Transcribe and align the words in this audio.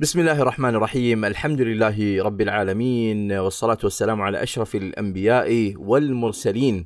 بسم 0.00 0.20
الله 0.20 0.42
الرحمن 0.42 0.74
الرحيم 0.74 1.24
الحمد 1.24 1.60
لله 1.60 2.22
رب 2.22 2.40
العالمين 2.40 3.32
والصلاة 3.32 3.78
والسلام 3.84 4.22
على 4.22 4.42
أشرف 4.42 4.74
الأنبياء 4.74 5.74
والمرسلين 5.76 6.84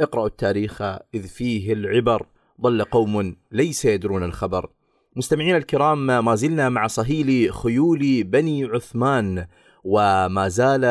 اقرأوا 0.00 0.26
التاريخ 0.26 0.82
إذ 0.82 1.22
فيه 1.28 1.72
العبر 1.72 2.26
ضل 2.60 2.84
قوم 2.84 3.36
ليس 3.52 3.84
يدرون 3.84 4.22
الخبر 4.22 4.70
مستمعينا 5.16 5.56
الكرام 5.56 6.24
ما 6.24 6.34
زلنا 6.34 6.68
مع 6.68 6.86
صهيل 6.86 7.52
خيول 7.52 8.24
بني 8.24 8.64
عثمان 8.64 9.46
وما 9.84 10.48
زال 10.48 10.84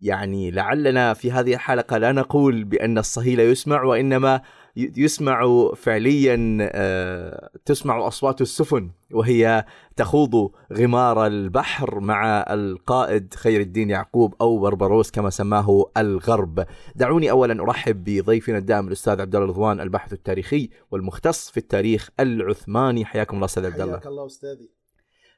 يعني 0.00 0.50
لعلنا 0.50 1.14
في 1.14 1.32
هذه 1.32 1.54
الحلقة 1.54 1.98
لا 1.98 2.12
نقول 2.12 2.64
بأن 2.64 2.98
الصهيل 2.98 3.40
يسمع 3.40 3.82
وإنما 3.82 4.40
يسمع 4.76 5.70
فعليا 5.76 6.58
آه، 6.60 7.50
تسمع 7.64 8.06
أصوات 8.06 8.40
السفن 8.40 8.90
وهي 9.12 9.64
تخوض 9.96 10.50
غمار 10.72 11.26
البحر 11.26 12.00
مع 12.00 12.46
القائد 12.50 13.34
خير 13.34 13.60
الدين 13.60 13.90
يعقوب 13.90 14.34
أو 14.40 14.58
بربروس 14.58 15.10
كما 15.10 15.30
سماه 15.30 15.84
الغرب. 15.96 16.66
دعوني 16.96 17.30
اولا 17.30 17.62
أرحب 17.62 18.04
بضيفنا 18.04 18.58
الدائم 18.58 18.86
الأستاذ 18.88 19.20
عبد 19.20 19.34
الله 19.36 19.48
رضوان 19.48 19.80
الباحث 19.80 20.12
التاريخي 20.12 20.70
والمختص 20.90 21.50
في 21.50 21.56
التاريخ 21.56 22.10
العثماني 22.20 23.04
حياكم 23.04 23.36
الله 23.36 23.44
أستاذ 23.44 23.66
عبد 23.66 23.80
الله. 23.80 23.92
حياك 23.92 24.06
الله 24.06 24.26
أستاذي. 24.26 24.70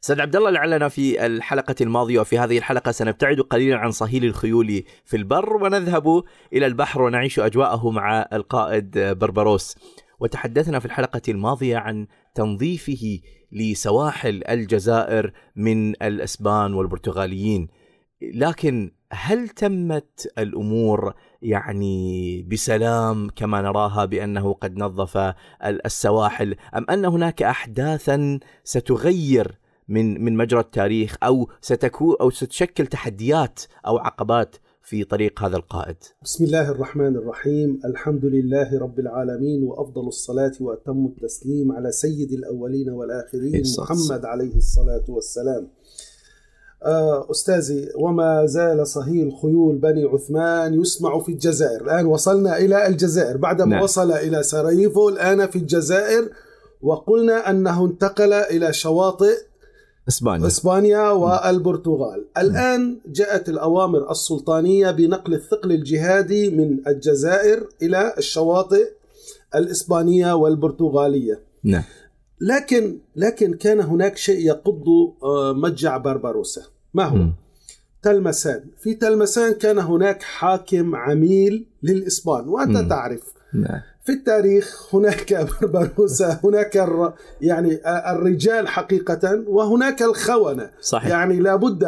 أستاذ 0.02 0.20
عبد 0.20 0.37
الله 0.37 0.51
لعلنا 0.51 0.88
في 0.88 1.27
الحلقة 1.27 1.75
الماضية 1.80 2.20
وفي 2.20 2.39
هذه 2.39 2.59
الحلقة 2.59 2.91
سنبتعد 2.91 3.41
قليلا 3.41 3.77
عن 3.77 3.91
صهيل 3.91 4.25
الخيول 4.25 4.83
في 5.05 5.16
البر 5.16 5.56
ونذهب 5.56 6.23
إلى 6.52 6.66
البحر 6.66 7.02
ونعيش 7.02 7.41
أجواءه 7.41 7.91
مع 7.91 8.29
القائد 8.33 8.98
بربروس. 8.98 9.77
وتحدثنا 10.20 10.79
في 10.79 10.87
الحلقة 10.87 11.23
الماضية 11.29 11.77
عن 11.77 12.06
تنظيفه 12.34 13.20
لسواحل 13.53 14.42
الجزائر 14.48 15.33
من 15.56 15.91
الأسبان 15.91 16.75
والبرتغاليين. 16.75 17.69
لكن 18.23 18.91
هل 19.12 19.48
تمت 19.48 20.33
الأمور 20.39 21.14
يعني 21.42 22.42
بسلام 22.42 23.30
كما 23.36 23.62
نراها 23.62 24.05
بأنه 24.05 24.53
قد 24.53 24.78
نظف 24.78 25.34
السواحل 25.64 26.56
أم 26.77 26.86
أن 26.91 27.05
هناك 27.05 27.42
احداثا 27.42 28.39
ستغير 28.64 29.58
من 29.89 30.25
من 30.25 30.36
مجرى 30.36 30.61
التاريخ 30.61 31.17
أو 31.22 31.48
ستكون 31.61 32.17
أو 32.20 32.31
ستشكل 32.31 32.86
تحديات 32.86 33.61
أو 33.86 33.98
عقبات 33.98 34.56
في 34.83 35.05
طريق 35.05 35.42
هذا 35.42 35.56
القائد. 35.56 35.97
بسم 36.22 36.45
الله 36.45 36.70
الرحمن 36.70 37.17
الرحيم، 37.17 37.80
الحمد 37.84 38.25
لله 38.25 38.78
رب 38.78 38.98
العالمين 38.98 39.62
وأفضل 39.62 40.08
الصلاة 40.08 40.53
وأتم 40.61 41.06
التسليم 41.06 41.72
على 41.72 41.92
سيد 41.92 42.33
الأولين 42.33 42.91
والآخرين 42.91 43.62
محمد 43.78 44.25
عليه 44.25 44.56
الصلاة 44.56 45.05
والسلام. 45.08 45.69
آه، 46.83 47.30
أستاذي 47.30 47.89
وما 47.97 48.47
زال 48.47 48.86
صهيل 48.86 49.33
خيول 49.42 49.78
بني 49.78 50.05
عثمان 50.05 50.80
يسمع 50.80 51.19
في 51.19 51.33
الجزائر 51.33 51.84
الآن 51.84 52.06
وصلنا 52.06 52.58
إلى 52.58 52.86
الجزائر 52.86 53.36
بعدما 53.36 53.67
نعم. 53.67 53.83
وصل 53.83 54.12
إلى 54.12 54.42
سراييفو 54.42 55.08
الآن 55.08 55.47
في 55.47 55.56
الجزائر 55.56 56.30
وقلنا 56.83 57.50
أنه 57.50 57.84
انتقل 57.84 58.33
إلى 58.33 58.73
شواطئ 58.73 59.48
إسبانيا. 60.09 60.47
إسبانيا 60.47 61.11
والبرتغال. 61.11 62.25
الآن 62.39 62.98
جاءت 63.06 63.48
الأوامر 63.48 64.11
السلطانية 64.11 64.91
بنقل 64.91 65.34
الثقل 65.34 65.73
الجهادي 65.73 66.51
من 66.51 66.89
الجزائر 66.89 67.69
إلى 67.83 68.14
الشواطئ 68.19 68.89
الإسبانية 69.55 70.33
والبرتغالية. 70.33 71.41
نعم. 71.64 71.83
لكن 72.41 72.98
لكن 73.17 73.55
كان 73.55 73.81
هناك 73.81 74.17
شيء 74.17 74.47
يقض 74.47 74.84
آه، 75.23 75.53
مجع 75.53 75.97
بربروسا 75.97 76.62
ما 76.95 77.05
هو؟ 77.05 77.17
م. 77.17 77.33
تلمسان. 78.03 78.64
في 78.83 78.95
تلمسان 78.95 79.53
كان 79.53 79.79
هناك 79.79 80.23
حاكم 80.23 80.97
عميل 80.97 81.67
للإسبان 81.83 82.48
وأنت 82.48 82.77
م. 82.77 82.89
تعرف. 82.89 83.23
نعم. 83.55 83.80
في 84.08 84.14
التاريخ 84.14 84.95
هناك 84.95 85.48
بربروسا 85.63 86.41
هناك. 86.45 86.89
يعني 87.41 87.80
الرجال 87.86 88.69
حقيقة 88.69 89.45
وهناك 89.46 90.02
الخونة. 90.02 90.70
صحيح. 90.80 91.08
يعني 91.08 91.41
لابد. 91.41 91.85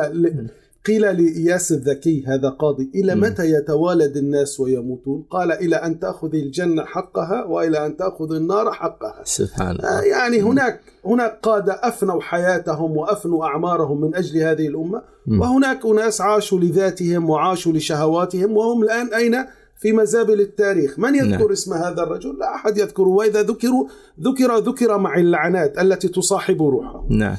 قيل 0.86 1.03
لإياس 1.03 1.72
الذكي 1.72 2.25
هذا 2.26 2.48
قاضي 2.48 2.91
إلى 2.94 3.14
متى 3.14 3.50
يتوالد 3.50 4.16
الناس 4.16 4.60
ويموتون؟ 4.60 5.25
قال 5.31 5.53
إلى 5.53 5.76
أن 5.76 6.00
تأخذ 6.00 6.34
الجنة 6.34 6.84
حقها 6.84 7.44
وإلى 7.44 7.86
أن 7.86 7.97
تأخذ 7.97 8.32
النار 8.32 8.72
حقها. 8.72 9.22
سبحان 9.25 9.70
الله. 9.70 9.98
آه، 9.98 10.02
يعني 10.02 10.42
هناك 10.42 10.81
هناك 11.04 11.38
قادة 11.42 11.72
أفنوا 11.82 12.20
حياتهم 12.20 12.97
وأفنوا 12.97 13.44
أعمارهم 13.44 14.00
من 14.00 14.14
أجل 14.14 14.38
هذه 14.38 14.66
الأمة 14.66 15.02
وهناك 15.26 15.87
أناس 15.87 16.20
عاشوا 16.20 16.60
لذاتهم 16.60 17.31
وعاشوا 17.31 17.72
لشهواتهم 17.72 18.56
وهم 18.56 18.82
الآن 18.82 19.14
أين؟ 19.14 19.44
في 19.80 19.92
مزابل 19.92 20.41
التاريخ 20.41 20.98
من 20.98 21.14
يذكر 21.14 21.38
نعم. 21.38 21.52
اسم 21.52 21.72
هذا 21.74 22.02
الرجل 22.02 22.38
لا 22.38 22.54
أحد 22.54 22.78
يذكره 22.78 23.08
وإذا 23.08 23.42
ذكروا 23.42 23.88
ذكر 24.20 24.58
ذكر 24.58 24.98
مع 24.98 25.14
اللعنات 25.18 25.78
التي 25.78 26.08
تصاحب 26.08 26.62
روحه 26.62 27.06
نعم. 27.08 27.36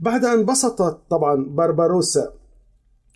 بعد 0.00 0.24
أن 0.24 0.44
بسطت 0.44 0.98
طبعا 1.10 1.46
بربروسا 1.48 2.32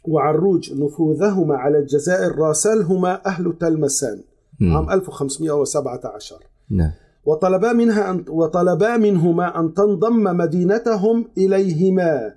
وعروج 0.04 0.72
نفوذهما 0.72 1.56
على 1.56 1.78
الجزائر 1.78 2.38
راسلهما 2.38 3.26
أهل 3.26 3.58
تلمسان. 3.60 4.22
عام 4.62 4.90
1517 4.90 6.36
نعم. 6.70 6.90
وطلبا 7.24 7.72
منها 7.72 8.10
أن 8.10 8.24
وطلبا 8.28 8.96
منهما 8.96 9.60
أن 9.60 9.74
تنضم 9.74 10.36
مدينتهم 10.36 11.28
إليهما 11.38 12.34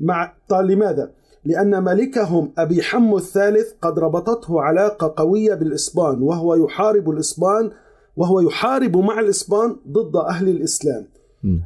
مع 0.00 0.32
لماذا؟ 0.52 1.10
لأن 1.44 1.84
ملكهم 1.84 2.52
أبي 2.58 2.82
حمو 2.82 3.18
الثالث 3.18 3.72
قد 3.82 3.98
ربطته 3.98 4.60
علاقة 4.60 5.14
قوية 5.16 5.54
بالإسبان 5.54 6.22
وهو 6.22 6.54
يحارب 6.54 7.10
الإسبان 7.10 7.70
وهو 8.16 8.40
يحارب 8.40 8.96
مع 8.96 9.20
الإسبان 9.20 9.76
ضد 9.88 10.16
أهل 10.16 10.48
الإسلام 10.48 11.06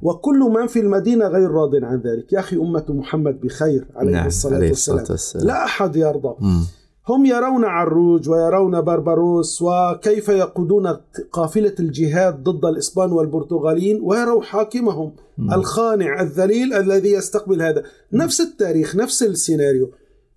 وكل 0.03 0.39
من 0.39 0.67
في 0.67 0.81
المدينة 0.81 1.27
غير 1.29 1.51
راض 1.51 1.75
عن 1.75 2.01
ذلك 2.01 2.33
يا 2.33 2.39
أخي 2.39 2.57
أمة 2.57 2.85
محمد 2.89 3.41
بخير 3.41 3.87
عليه, 3.97 4.13
نعم. 4.13 4.27
الصلاة, 4.27 4.57
عليه 4.57 4.69
والسلام. 4.69 5.05
والسلام 5.11 5.47
لا 5.47 5.65
أحد 5.65 5.97
يرضى 5.97 6.35
مم. 6.41 6.65
هم 7.09 7.27
يرون 7.27 7.65
عروج 7.65 8.29
ويرون 8.29 8.81
بربروس 8.81 9.63
وكيف 9.63 10.29
يقودون 10.29 10.97
قافلة 11.33 11.75
الجهاد 11.81 12.43
ضد 12.43 12.65
الإسبان 12.65 13.13
والبرتغاليين 13.13 14.01
ويروا 14.03 14.43
حاكمهم. 14.43 15.13
الخانع 15.53 16.21
الذليل 16.23 16.75
الذي 16.75 17.13
يستقبل 17.13 17.63
هذا. 17.63 17.83
نفس 18.13 18.41
التاريخ 18.41 18.97
نفس 18.97 19.23
السيناريو. 19.23 19.91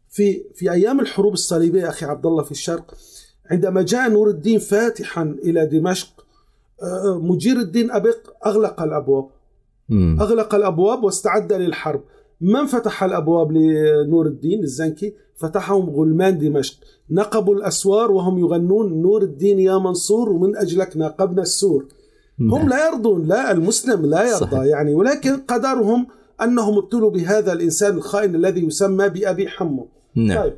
في 0.09 0.43
في 0.55 0.71
أيام 0.71 0.99
الحروب 0.99 1.33
الصليبية 1.33 1.89
أخي 1.89 2.05
عبد 2.05 2.25
الله 2.25 2.43
في 2.43 2.51
الشرق 2.51 2.93
عندما 3.51 3.81
جاء 3.81 4.09
نور 4.09 4.29
الدين 4.29 4.59
فاتحا 4.59 5.35
إلى 5.43 5.65
دمشق 5.65 6.07
آه، 6.83 7.19
مجير 7.19 7.57
الدين 7.57 7.91
أبق 7.91 8.17
أغلق 8.45 8.81
الأبواب. 8.81 9.27
أغلق 10.21 10.55
الأبواب 10.55 11.03
واستعد 11.03 11.53
للحرب. 11.53 12.01
من 12.41 12.65
فتح 12.65 13.03
الأبواب 13.03 13.51
لنور 13.51 14.25
الدين 14.25 14.63
الزنكي؟ 14.63 15.13
فتحهم 15.35 15.89
غلمان 15.89 16.39
دمشق. 16.39 16.75
نقبوا 17.11 17.55
الأسوار 17.55 18.11
وهم 18.11 18.39
يغنون 18.39 19.01
نور 19.01 19.21
الدين 19.21 19.59
يا 19.59 19.77
منصور 19.77 20.29
ومن 20.29 20.57
أجلك 20.57 20.97
ناقبنا 20.97 21.41
السور. 21.41 21.85
هم 22.39 22.57
نعم. 22.57 22.69
لا 22.69 22.87
يرضون 22.87 23.27
لا 23.27 23.51
المسلم 23.51 24.05
لا 24.05 24.23
يرضى 24.23 24.51
صحيح. 24.51 24.63
يعني 24.63 24.93
ولكن 24.93 25.37
قدرهم 25.37 26.07
أنهم 26.41 26.77
ابتلوا 26.77 27.11
بهذا 27.11 27.53
الإنسان 27.53 27.97
الخائن 27.97 28.35
الذي 28.35 28.65
يسمى 28.65 29.09
بأبي 29.09 29.47
حمو. 29.47 29.87
نعم. 30.15 30.43
طيب. 30.43 30.53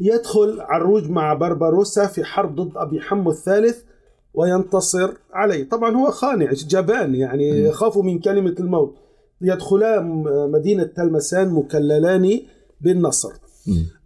يدخل 0.00 0.60
عروج 0.60 1.10
مع 1.10 1.34
بربروسا 1.34 2.06
في 2.06 2.24
حرب 2.24 2.54
ضد 2.54 2.76
أبي 2.76 3.00
حمو 3.00 3.30
الثالث 3.30 3.82
وينتصر 4.34 5.10
عليه. 5.32 5.68
طبعا 5.68 5.96
هو 5.96 6.10
خانع 6.10 6.52
جبان 6.52 7.14
يعني 7.14 7.48
يخاف 7.48 7.98
من 7.98 8.18
كلمة 8.18 8.54
الموت. 8.60 8.94
يدخلان 9.40 10.24
مدينة 10.50 10.84
تلمسان 10.84 11.48
مكللان 11.50 12.40
بالنصر. 12.80 13.32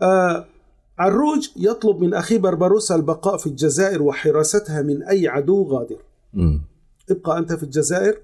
آه 0.02 0.46
عروج 0.98 1.48
يطلب 1.56 2.00
من 2.00 2.14
أخي 2.14 2.38
بربروسا 2.38 2.94
البقاء 2.94 3.36
في 3.36 3.46
الجزائر 3.46 4.02
وحراستها 4.02 4.82
من 4.82 5.02
أي 5.02 5.28
عدو 5.28 5.62
غادر. 5.62 5.98
م. 6.34 6.58
ابقى 7.10 7.38
أنت 7.38 7.52
في 7.52 7.62
الجزائر. 7.62 8.18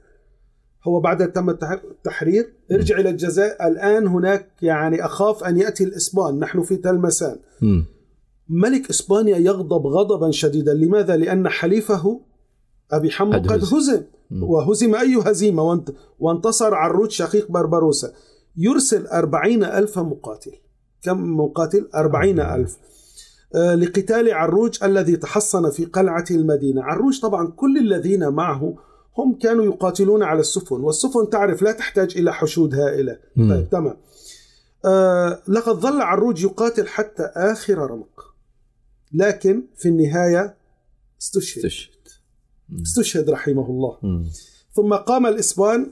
هو 0.85 1.01
بعد 1.01 1.33
تم 1.33 1.51
التحرير 1.51 2.53
ارجع 2.73 2.99
إلى 2.99 3.11
الجزائر. 3.11 3.67
الآن 3.67 4.07
هناك 4.07 4.49
يعني 4.63 5.05
أخاف 5.05 5.45
أن 5.45 5.57
يأتي 5.57 5.85
الإسبان. 5.85 6.39
نحن 6.39 6.63
في 6.63 6.77
تلمسان 6.77 7.37
م. 7.63 7.83
ملك 8.49 8.91
إسبانيا 8.91 9.37
يغضب 9.37 9.87
غضبا 9.87 10.31
شديدا. 10.31 10.75
لماذا؟ 10.75 11.17
لأن 11.17 11.49
حليفه 11.49 12.21
أبي 12.93 13.11
حمو 13.11 13.33
قد 13.33 13.65
هزم. 13.65 14.03
وهزم 14.43 14.95
أي 14.95 15.17
هزيمة؟ 15.25 15.85
وانتصر 16.19 16.75
عروج 16.75 17.11
شقيق 17.11 17.51
بربروسا 17.51 18.13
يرسل 18.57 19.07
أربعين 19.07 19.65
ألف 19.65 19.99
مقاتل. 19.99 20.53
كم 21.03 21.37
مقاتل؟ 21.41 21.89
أربعين 21.95 22.41
ألف. 22.41 22.77
آه، 23.55 23.75
لقتال 23.75 24.33
عروج 24.33 24.85
الذي 24.85 25.17
تحصن 25.17 25.71
في 25.71 25.85
قلعة 25.85 26.25
المدينة. 26.31 26.83
عروج 26.83 27.21
طبعا 27.21 27.47
كل 27.57 27.79
الذين 27.79 28.29
معه 28.29 28.75
هم 29.19 29.39
كانوا 29.39 29.65
يقاتلون 29.65 30.23
على 30.23 30.41
السفن. 30.41 30.81
والسفن 30.81 31.31
تعرف 31.31 31.63
لا 31.63 31.73
تحتاج 31.73 32.19
إلى 32.19 32.33
حشود 32.33 32.75
هائلة. 32.75 33.19
مم. 33.37 33.55
طيب 33.55 33.71
تمام. 33.71 33.97
آه 34.85 35.39
لقد 35.49 35.75
ظل 35.75 36.01
عروج 36.01 36.45
يقاتل 36.45 36.87
حتى 36.89 37.23
آخر 37.23 37.79
رمق. 37.79 38.35
لكن 39.13 39.63
في 39.77 39.89
النهاية 39.89 40.57
استشهد. 41.23 41.63
استشهد 42.83 43.31
رحمه 43.31 43.71
الله. 43.71 43.99
ثم 44.73 44.95
قام 44.95 45.27
الإسبان 45.27 45.91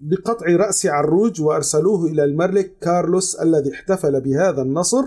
بقطع 0.00 0.46
رأس 0.46 0.86
عروج 0.86 1.40
وأرسلوه 1.42 2.06
إلى 2.06 2.24
الملك 2.24 2.78
كارلوس 2.80 3.34
الذي 3.34 3.72
احتفل 3.72 4.20
بهذا 4.20 4.62
النصر 4.62 5.04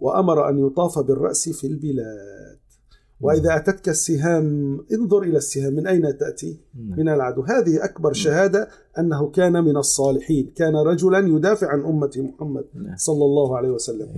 وأمر 0.00 0.48
أن 0.48 0.66
يطاف 0.66 0.98
بالرأس 0.98 1.48
في 1.48 1.66
البلاد. 1.66 2.58
وإذا 3.20 3.56
أتتك 3.56 3.88
السهام 3.88 4.80
انظر 4.92 5.22
إلى 5.22 5.36
السهام 5.36 5.72
من 5.72 5.86
أين 5.86 6.18
تأتي؟ 6.18 6.60
من 6.74 7.08
العدو. 7.08 7.42
هذه 7.42 7.84
أكبر 7.84 8.12
شهادة 8.12 8.68
أنه 8.98 9.30
كان 9.30 9.64
من 9.64 9.76
الصالحين. 9.76 10.52
كان 10.56 10.76
رجلا 10.76 11.18
يدافع 11.18 11.68
عن 11.68 11.80
أمة 11.80 12.10
محمد 12.16 12.64
نعم. 12.74 12.96
صلى 12.96 13.24
الله 13.24 13.56
عليه 13.56 13.70
وسلم. 13.70 14.16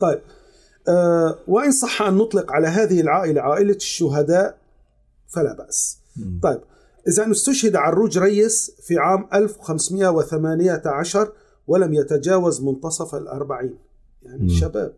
طيب. 0.00 0.20
آه 0.88 1.38
وإن 1.48 1.70
صح 1.70 2.02
أن 2.02 2.14
نطلق 2.14 2.52
على 2.52 2.66
هذه 2.66 3.00
العائلة 3.00 3.40
عائلة 3.40 3.76
الشهداء 3.76 4.58
فلا 5.28 5.54
بأس. 5.56 5.98
مم. 6.16 6.40
طيب 6.42 6.60
إذا 7.08 7.30
استشهد 7.30 7.76
عروج 7.76 8.18
ريس 8.18 8.70
في 8.80 8.98
عام 8.98 9.28
1518 9.34 11.32
ولم 11.66 11.94
يتجاوز 11.94 12.62
منتصف 12.62 13.14
الأربعين. 13.14 13.74
يعني 14.22 14.42
مم. 14.42 14.48
شباب. 14.48 14.92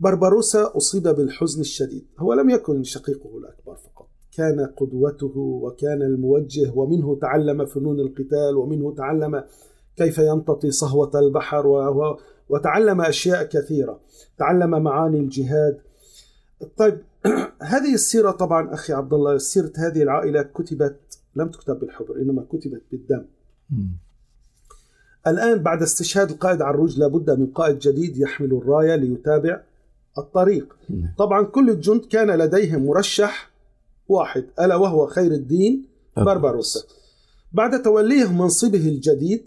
بربروسا 0.00 0.72
أصيب 0.76 1.02
بالحزن 1.08 1.60
الشديد. 1.60 2.06
هو 2.18 2.32
لم 2.32 2.50
يكن 2.50 2.82
شقيقه 2.82 3.38
الأكبر 3.38 3.74
فقط. 3.76 4.06
كان 4.36 4.66
قدوته 4.76 5.32
وكان 5.38 6.02
الموجه 6.02 6.72
ومنه 6.74 7.18
تعلم 7.20 7.66
فنون 7.66 8.00
القتال 8.00 8.56
ومنه 8.56 8.94
تعلم 8.94 9.44
كيف 9.96 10.18
يمتطي 10.18 10.70
صهوة 10.70 11.10
البحر 11.14 11.66
و- 11.66 12.18
وتعلم 12.48 13.00
أشياء 13.00 13.44
كثيرة. 13.44 14.00
تعلم 14.38 14.82
معاني 14.82 15.20
الجهاد. 15.20 15.78
طيب 16.76 16.98
هذه 17.62 17.94
السيرة 17.94 18.30
طبعا 18.30 18.74
أخي 18.74 18.92
عبد 18.92 19.14
الله 19.14 19.38
سيرة 19.38 19.72
هذه 19.76 20.02
العائلة 20.02 20.42
كتبت 20.42 21.18
لم 21.36 21.48
تكتب 21.48 21.80
بالحبر 21.80 22.16
إنما 22.16 22.44
كتبت 22.52 22.82
بالدم. 22.92 23.24
الآن 25.26 25.58
بعد 25.58 25.82
استشهاد 25.82 26.30
القائد 26.30 26.62
عروج 26.62 26.98
لابد 26.98 27.30
من 27.30 27.46
قائد 27.46 27.78
جديد 27.78 28.16
يحمل 28.16 28.52
الراية 28.52 28.94
ليتابع 28.96 29.60
الطريق. 30.18 30.76
طبعا 31.18 31.42
كل 31.44 31.70
الجند 31.70 32.04
كان 32.04 32.30
لديهم 32.30 32.86
مرشح 32.86 33.50
واحد 34.08 34.44
ألا 34.60 34.76
وهو 34.76 35.06
خير 35.06 35.32
الدين 35.32 35.84
بربروسا 36.16 36.80
بعد 37.52 37.82
توليه 37.82 38.32
منصبه 38.32 38.88
الجديد 38.88 39.44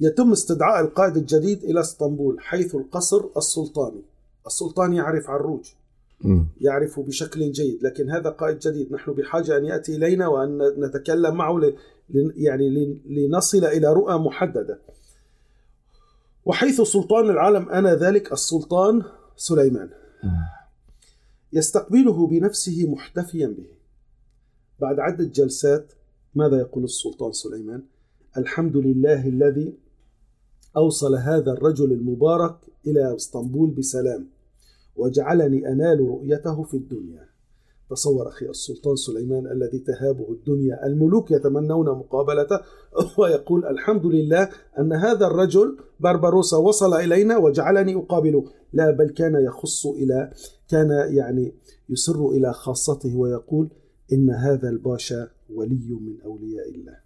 يتم 0.00 0.32
استدعاء 0.32 0.84
القائد 0.84 1.16
الجديد 1.16 1.64
إلى 1.64 1.80
اسطنبول 1.80 2.40
حيث 2.40 2.74
القصر 2.74 3.24
السلطاني 3.36 4.02
السلطان 4.46 4.92
يعرف 4.92 5.30
عروج. 5.30 5.64
يعرف 6.60 7.00
بشكل 7.00 7.52
جيد. 7.52 7.82
لكن 7.82 8.10
هذا 8.10 8.30
قائد 8.30 8.58
جديد. 8.58 8.92
نحن 8.92 9.12
بحاجة 9.12 9.56
أن 9.56 9.64
يأتي 9.64 9.96
إلينا 9.96 10.26
وأن 10.28 10.58
نتكلم 10.78 11.34
معه 11.34 11.58
ل... 11.58 11.74
يعني 12.36 12.70
ل- 12.70 13.00
لنصل 13.06 13.64
إلى 13.64 13.92
رؤى 13.92 14.18
محددة. 14.18 14.78
وحيث 16.44 16.80
سلطان 16.80 17.30
العالم 17.30 17.68
آنذاك 17.68 18.32
السلطان 18.32 19.02
سليمان. 19.36 19.90
يستقبله 21.52 22.26
بنفسه 22.26 22.86
محتفيا 22.92 23.46
به. 23.46 23.66
بعد 24.80 24.98
عدة 25.00 25.24
جلسات 25.24 25.92
ماذا 26.34 26.58
يقول 26.58 26.84
السلطان 26.84 27.32
سليمان؟ 27.32 27.82
الحمد 28.36 28.76
لله 28.76 29.28
الذي 29.28 29.74
أوصل 30.76 31.14
هذا 31.14 31.52
الرجل 31.52 31.92
المبارك 31.92 32.56
إلى 32.86 33.14
إسطنبول 33.16 33.70
بسلام. 33.70 34.26
وجعلني 34.96 35.68
أنال 35.68 36.00
رؤيته 36.00 36.62
في 36.62 36.76
الدنيا. 36.76 37.30
تصور 37.90 38.28
أخي 38.28 38.46
السلطان 38.46 38.96
سليمان 38.96 39.46
الذي 39.46 39.78
تهابه 39.78 40.32
الدنيا 40.32 40.86
الملوك 40.86 41.30
يتمنون 41.30 41.86
مقابلته 41.86 42.60
ويقول 43.18 43.66
الحمد 43.66 44.06
لله 44.06 44.48
أن 44.78 44.92
هذا 44.92 45.26
الرجل 45.26 45.76
بربروسا 46.00 46.56
وصل 46.56 46.94
إلينا 46.94 47.36
وجعلني 47.36 47.94
أقابله. 47.94 48.44
لا 48.72 48.90
بل 48.90 49.10
كان 49.10 49.34
يخص 49.34 49.86
إلى 49.86 50.32
كان 50.68 50.90
يعني 51.16 51.54
يسر 51.88 52.28
إلى 52.28 52.52
خاصته 52.52 53.16
ويقول 53.16 53.68
إن 54.12 54.30
هذا 54.30 54.68
الباشا 54.68 55.28
ولي 55.54 55.98
من 56.00 56.20
أولياء 56.24 56.70
الله. 56.70 56.96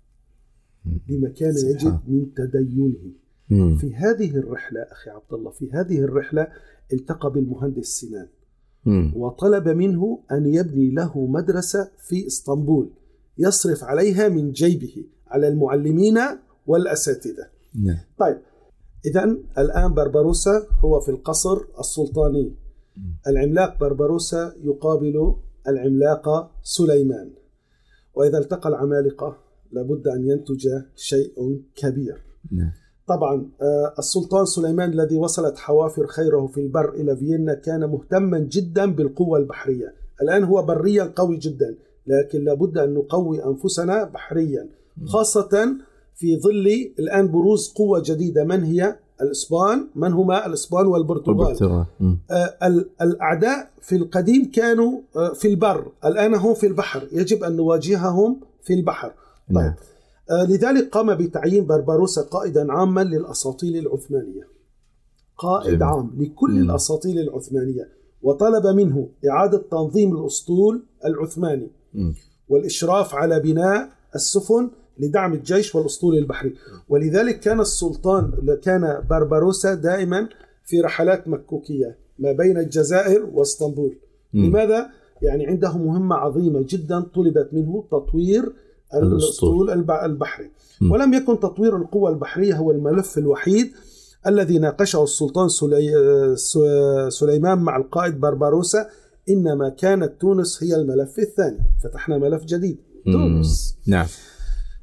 لما 1.09 1.29
كان 1.29 1.55
يجد. 1.57 2.01
من 2.09 2.35
تدينه. 2.35 3.24
مم. 3.51 3.77
في 3.77 3.95
هذه 3.95 4.37
الرحلة 4.37 4.81
أخي 4.81 5.11
عبد 5.11 5.33
الله 5.33 5.51
في 5.51 5.71
هذه 5.73 6.01
الرحلة 6.01 6.49
التقى 6.93 7.33
بالمهندس 7.33 7.87
سنان 7.87 8.29
مم. 8.87 9.13
وطلب 9.17 9.69
منه 9.69 10.19
أن 10.33 10.47
يبني 10.47 10.91
له 10.91 11.27
مدرسة 11.27 11.91
في 11.99 12.27
إسطنبول 12.27 12.91
يصرف 13.39 13.85
عليها 13.85 14.29
من 14.29 14.53
جيبه 14.53 15.05
على 15.27 15.49
المعلمين 15.49 16.19
والأساتذة 16.67 17.47
نعم. 17.75 17.99
طيب 18.19 18.39
إذا 19.07 19.37
الآن 19.59 19.95
بربروسا 19.95 20.67
هو 20.85 21.01
في 21.01 21.09
القصر 21.09 21.65
السلطاني 21.81 22.55
العملاق 23.27 23.81
بربروسا 23.81 24.55
يقابل 24.63 25.35
العملاق 25.69 26.51
سليمان 26.63 27.31
وإذا 28.15 28.39
التقى 28.39 28.69
العمالقة 28.69 29.37
لابد 29.73 30.09
أن 30.09 30.29
ينتج 30.29 30.69
شيء 30.97 31.63
كبير 31.77 32.23
نعم. 32.53 32.73
طبعا 33.09 33.47
آه، 33.63 33.95
السلطان 33.99 34.45
سليمان 34.45 34.93
الذي 34.93 35.17
وصلت 35.17 35.59
حوافر 35.59 36.07
خيره 36.07 36.47
في 36.47 36.61
البر 36.61 36.95
إلى 36.95 37.17
فيينا 37.17 37.55
كان 37.55 37.85
مهتما 37.91 38.39
جدا 38.39 38.87
بالقوة 38.93 39.39
البحرية. 39.39 39.95
الآن 40.23 40.45
هو 40.45 40.63
بريا 40.63 41.13
قوي 41.17 41.37
جدا 41.37 41.75
لكن 42.07 42.45
لابد 42.45 42.79
أن 42.79 42.95
نقوي 42.95 43.45
أنفسنا 43.45 44.05
بحريا 44.05 44.69
خاصة 45.07 45.77
في 46.15 46.41
ظل 46.41 46.93
الآن 46.99 47.31
بروز 47.33 47.73
قوة 47.77 48.03
جديدة. 48.07 48.45
من 48.45 48.63
هي؟ 48.65 48.97
الإسبان. 49.23 49.89
من 49.95 50.13
هما؟ 50.13 50.47
الإسبان 50.47 50.87
والبرتغال. 50.87 51.37
آه، 52.31 52.57
ال- 52.67 52.89
الأعداء 53.03 53.71
في 53.83 53.97
القديم 53.97 54.51
كانوا 54.51 55.01
آه، 55.17 55.33
في 55.33 55.49
البر 55.49 55.87
الآن 56.05 56.35
هم 56.35 56.55
في 56.55 56.67
البحر. 56.67 57.09
يجب 57.13 57.45
أن 57.45 57.57
نواجههم 57.57 58.41
في 58.63 58.75
البحر. 58.75 59.09
طيب 59.09 59.57
نعم. 59.57 59.65
آه، 59.67 59.75
لذلك 60.31 60.89
قام 60.89 61.15
بتعيين 61.15 61.67
بربروسا 61.67 62.23
قائدا 62.23 62.73
عاما 62.73 63.05
للأساطيل 63.05 63.77
العثمانية 63.77 64.49
قائد 65.39 65.71
جميل. 65.71 65.83
عام 65.83 66.11
لكل. 66.19 66.59
الأساطيل 66.59 67.19
العثمانية 67.19 67.89
وطلب 68.23 68.67
منه 68.67 69.09
إعادة 69.29 69.59
تنظيم 69.71 70.17
الأسطول 70.17 70.83
العثماني. 71.05 71.71
والإشراف 72.49 73.15
على 73.15 73.41
بناء 73.41 73.89
السفن 74.15 74.71
لدعم 74.99 75.33
الجيش 75.33 75.75
والأسطول 75.75 76.19
البحري 76.19 76.55
ولذلك 76.89 77.41
كان 77.41 77.61
السلطان 77.61 78.33
كان 78.63 79.03
بربروسا 79.11 79.75
دائما 79.75 80.29
في 80.65 80.81
رحلات 80.81 81.29
مكوكية 81.29 81.97
ما 82.19 82.33
بين 82.33 82.59
الجزائر 82.59 83.31
واسطنبول. 83.35 83.97
لماذا؟ 84.35 84.91
يعني 85.23 85.47
عنده 85.47 85.79
مهمة 85.79 86.17
عظيمة 86.17 86.65
جدا 86.69 87.01
طلبت 87.01 87.49
منه 87.53 87.85
تطوير 87.91 88.53
الأسطول. 88.95 89.13
الأسطول 89.13 89.71
الب- 89.71 89.91
البحري 89.91 90.51
مم. 90.81 90.91
ولم 90.93 91.15
يكن 91.15 91.41
تطوير 91.41 91.77
القوى 91.77 92.11
البحرية 92.11 92.57
هو 92.57 92.71
الملف 92.71 93.19
الوحيد 93.19 93.73
الذي 94.27 94.59
ناقشه 94.59 95.03
السلطان 95.05 95.49
سلي... 95.49 95.93
سليمان 97.09 97.59
مع 97.59 97.77
القائد 97.77 98.21
بربروسا 98.21 98.87
إنما 99.29 99.69
كانت 99.69 100.21
تونس 100.21 100.63
هي 100.65 100.77
الملف 100.77 101.19
الثاني 101.19 101.59
فتحنا 101.85 102.19
ملف 102.19 102.45
جديد. 102.45 102.79
تونس 103.05 103.77
نعم 103.87 104.07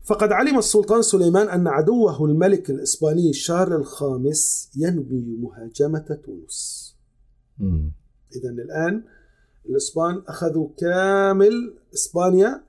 فقد 0.04 0.32
علم 0.32 0.58
السلطان 0.58 1.02
سليمان 1.02 1.50
أن 1.50 1.68
عدوه 1.68 2.26
الملك 2.26 2.70
الإسباني 2.70 3.34
شارل 3.34 3.74
الخامس 3.74 4.70
ينوي 4.78 5.38
مهاجمة 5.40 6.20
تونس. 6.26 6.92
إذا 8.36 8.50
الآن 8.50 9.04
الإسبان 9.70 10.22
أخذوا 10.28 10.68
كامل 10.78 11.74
إسبانيا 11.94 12.62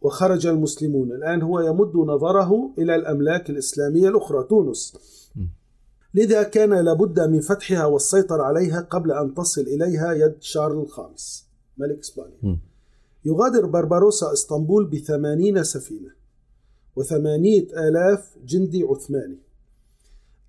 وخرج 0.00 0.46
المسلمون. 0.46 1.12
الآن 1.12 1.42
هو 1.42 1.60
يمد 1.60 1.96
نظره 1.96 2.70
إلى 2.78 2.94
الأملاك 2.94 3.50
الإسلامية 3.50 4.08
الأخرى 4.08 4.42
تونس. 4.48 4.96
لذا 6.14 6.42
كان 6.42 6.74
لابد 6.74 7.20
من 7.20 7.40
فتحها 7.40 7.86
والسيطرة 7.86 8.42
عليها 8.42 8.80
قبل 8.80 9.12
أن 9.12 9.34
تصل 9.34 9.60
إليها 9.60 10.12
يد 10.12 10.34
شارل 10.40 10.78
الخامس 10.78 11.46
ملك 11.78 11.98
إسبانيا. 11.98 12.58
يغادر 13.24 13.66
بربروسا 13.66 14.32
إسطنبول 14.32 14.84
بثمانين 14.86 15.62
سفينة 15.64 16.10
وثمانية 16.96 17.66
آلاف 17.88 18.36
جندي 18.46 18.82
عثماني. 18.82 19.38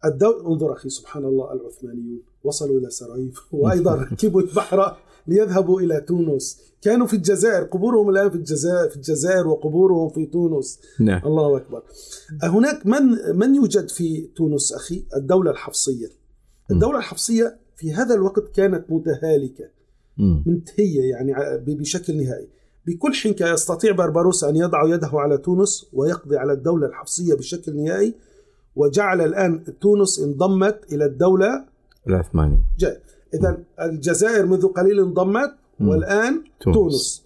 الدول 0.05 0.45
انظر 0.45 0.73
أخي 0.73 0.89
سبحان 0.89 1.25
الله 1.25 1.53
العثمانيون 1.53 2.21
وصلوا 2.43 2.79
إلى 2.79 2.89
سراييف 2.89 3.41
وأيضا 3.53 3.95
ركبوا 3.95 4.41
البحر. 4.41 4.97
ليذهبوا 5.27 5.81
إلى 5.81 6.01
تونس. 6.01 6.61
كانوا 6.81 7.07
في 7.07 7.15
الجزائر 7.15 7.63
قبورهم 7.63 8.09
الآن 8.09 8.29
في 8.29 8.35
الجزائر 8.35 8.89
في 8.89 8.95
الجزائر 8.95 9.47
وقبورهم 9.47 10.09
في 10.09 10.25
تونس. 10.25 10.79
نعم. 10.99 11.21
الله 11.25 11.57
أكبر. 11.57 11.83
هناك 12.43 12.85
من 12.85 13.01
من 13.35 13.55
يوجد 13.55 13.89
في 13.89 14.21
تونس 14.35 14.73
أخي؟ 14.73 15.05
الدولة 15.15 15.51
الحفصية. 15.51 16.07
الدولة 16.71 16.97
الحفصية 16.97 17.57
في 17.75 17.93
هذا 17.93 18.15
الوقت 18.15 18.43
كانت 18.55 18.85
متهالكة. 18.89 19.65
منتهية 20.45 21.11
يعني 21.11 21.33
بشكل 21.67 22.17
نهائي. 22.23 22.47
بكل 22.87 23.13
حنكة 23.13 23.53
يستطيع 23.53 23.91
بربروس 23.91 24.43
أن 24.43 24.55
يضع 24.55 24.87
يده 24.87 25.09
على 25.13 25.37
تونس 25.37 25.85
ويقضي 25.93 26.37
على 26.37 26.53
الدولة 26.53 26.87
الحفصية 26.87 27.33
بشكل 27.33 27.75
نهائي. 27.75 28.15
وجعل 28.75 29.21
الآن 29.21 29.63
تونس 29.81 30.19
انضمت 30.19 30.93
إلى 30.93 31.05
الدولة 31.05 31.65
العثماني 32.07 32.57
جاي. 32.79 32.97
إذا 33.33 33.57
الجزائر 33.81 34.45
منذ 34.45 34.67
قليل 34.67 34.99
انضمت. 34.99 35.53
والآن 35.79 36.43
تونس. 36.59 36.75
تونس 36.75 37.23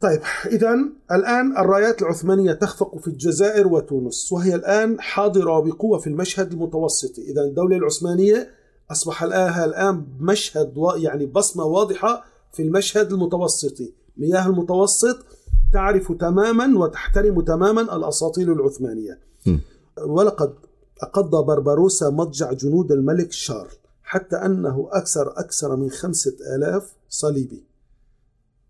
طيب 0.00 0.20
إذا 0.46 0.74
الآن 1.12 1.56
الرايات 1.56 2.02
العثمانية 2.02 2.52
تخفق 2.52 2.98
في 2.98 3.08
الجزائر 3.08 3.68
وتونس 3.68 4.32
وهي 4.32 4.54
الآن 4.54 5.00
حاضرة 5.00 5.60
بقوة 5.60 5.98
في 5.98 6.06
المشهد 6.06 6.52
المتوسطي 6.52 7.22
إذا 7.22 7.42
الدولة 7.42 7.76
العثمانية 7.76 8.50
أصبح 8.90 9.22
الآن 9.22 9.64
الآن 9.64 10.06
مشهد 10.20 10.74
يعني 10.96 11.26
بصمة 11.26 11.64
واضحة 11.64 12.24
في 12.52 12.62
المشهد 12.62 13.12
المتوسطي 13.12 13.92
مياه 14.16 14.46
المتوسط 14.46 15.26
تعرف 15.72 16.12
تماما 16.12 16.78
وتحترم 16.78 17.40
تماما 17.40 17.96
الأساطيل 17.96 18.52
العثمانية 18.52 19.18
مم. 19.46 19.60
ولقد 20.06 20.54
أقض 21.02 21.46
بربروسا 21.46 22.10
مضجع 22.10 22.52
جنود 22.52 22.92
الملك 22.92 23.32
شارل 23.32 23.76
حتى 24.14 24.36
أنه 24.36 24.88
أكثر 24.92 25.38
أكثر 25.38 25.76
من 25.76 25.90
خمسة 25.90 26.36
آلاف 26.56 26.92
صليبي. 27.08 27.64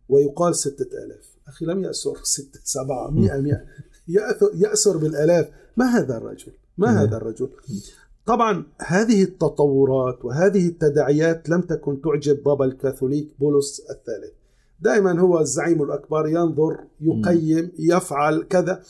ويقال 0.08 0.56
ستة 0.56 1.04
آلاف. 1.04 1.34
أخي 1.48 1.66
لم 1.66 1.84
يأسر 1.84 2.16
ستة 2.36 2.60
سبعة 2.64 3.10
مئة 3.10 3.40
مئة. 3.40 3.64
يأسر 4.54 4.96
بالآلاف. 4.96 5.48
ما 5.76 5.84
هذا 5.84 6.16
الرجل؟ 6.16 6.52
ما. 6.78 7.02
هذا 7.02 7.16
الرجل؟ 7.16 7.48
طبعا 8.26 8.66
هذه 8.78 9.22
التطورات 9.22 10.24
وهذه 10.24 10.68
التداعيات 10.68 11.48
لم 11.48 11.60
تكن 11.60 12.00
تعجب 12.02 12.42
بابا 12.42 12.64
الكاثوليك 12.64 13.28
بولس 13.40 13.80
الثالث. 13.80 14.32
دائما 14.80 15.20
هو 15.20 15.40
الزعيم 15.40 15.82
الأكبر 15.82 16.28
ينظر 16.28 16.78
يقيم 17.00 17.72
يفعل 17.78 18.42
كذا. 18.42 18.82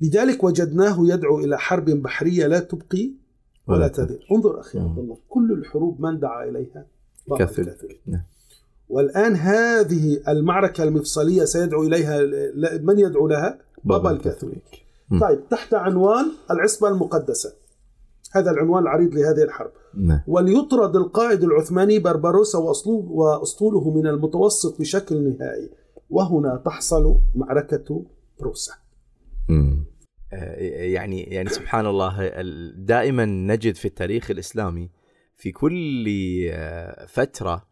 لذلك 0.00 0.44
وجدناه 0.44 0.96
يدعو 1.00 1.38
إلى 1.38 1.58
حرب 1.58 1.90
بحرية 1.90 2.46
لا 2.46 2.58
تبقي 2.58 3.23
ولا 3.66 3.88
تذر 3.88 4.26
انظر 4.32 4.60
أخي. 4.60 4.78
عبد 4.78 4.98
الله 4.98 5.16
كل 5.28 5.52
الحروب 5.52 6.00
من 6.00 6.20
دعا 6.20 6.44
إليها. 6.44 6.86
الكاثوليك 7.32 8.00
نعم. 8.06 8.22
والآن 8.88 9.36
هذه 9.36 10.20
المعركة 10.28 10.84
المفصلية 10.84 11.44
سيدعو 11.44 11.82
إليها 11.82 12.20
من 12.78 12.98
يدعو 12.98 13.28
لها؟ 13.28 13.58
بابا 13.84 14.10
الكاثوليك. 14.10 14.84
طيب 15.20 15.48
تحت 15.50 15.74
عنوان 15.74 16.24
العصبة 16.50 16.88
المقدسة 16.88 17.52
هذا 18.32 18.50
العنوان 18.50 18.82
العريض 18.82 19.14
لهذه 19.14 19.42
الحرب 19.42 19.70
نعم 19.94 20.20
وليطرد 20.26 20.96
القائد 20.96 21.44
العثماني 21.44 21.98
بربروسا 21.98 22.58
وأسلوب 22.58 23.10
وأسطوله 23.10 23.90
من 23.90 24.06
المتوسط 24.06 24.80
بشكل 24.80 25.36
نهائي 25.38 25.70
وهنا 26.10 26.62
تحصل 26.64 27.16
معركة 27.34 28.02
بروسا 28.40 28.72
مم. 29.48 29.84
يعني 30.94 31.22
يعني 31.22 31.48
سبحان 31.48 31.86
الله 31.86 32.14
ال- 32.20 32.86
دائما 32.86 33.24
نجد 33.24 33.74
في 33.74 33.84
التاريخ 33.84 34.30
الإسلامي 34.30 34.90
في 35.34 35.52
كل 35.52 36.06
آه، 36.50 37.06
فترة 37.06 37.66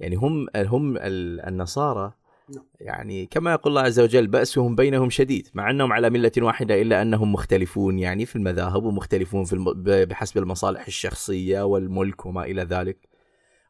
يعني 0.00 0.16
هم 0.16 0.46
هم 0.56 0.96
ال- 0.96 1.40
النصارى 1.40 2.12
نعم. 2.54 2.64
يعني 2.80 3.26
كما 3.26 3.52
يقول 3.52 3.72
الله 3.72 3.82
عز 3.82 4.00
وجل 4.00 4.26
بأسهم 4.26 4.74
بينهم 4.76 5.10
شديد 5.10 5.48
مع 5.54 5.70
أنهم 5.70 5.92
على 5.92 6.10
ملة 6.10 6.32
واحدة 6.38 6.82
إلا 6.82 7.02
أنهم 7.02 7.32
مختلفون 7.32 7.98
يعني 7.98 8.26
في 8.26 8.36
المذاهب 8.36 8.84
ومختلفون 8.84 9.44
في 9.44 9.52
الم... 9.52 9.72
بحسب 10.04 10.38
المصالح 10.38 10.86
الشخصية 10.86 11.62
والملك 11.62 12.26
وما 12.26 12.44
إلى 12.44 12.62
ذلك 12.62 13.08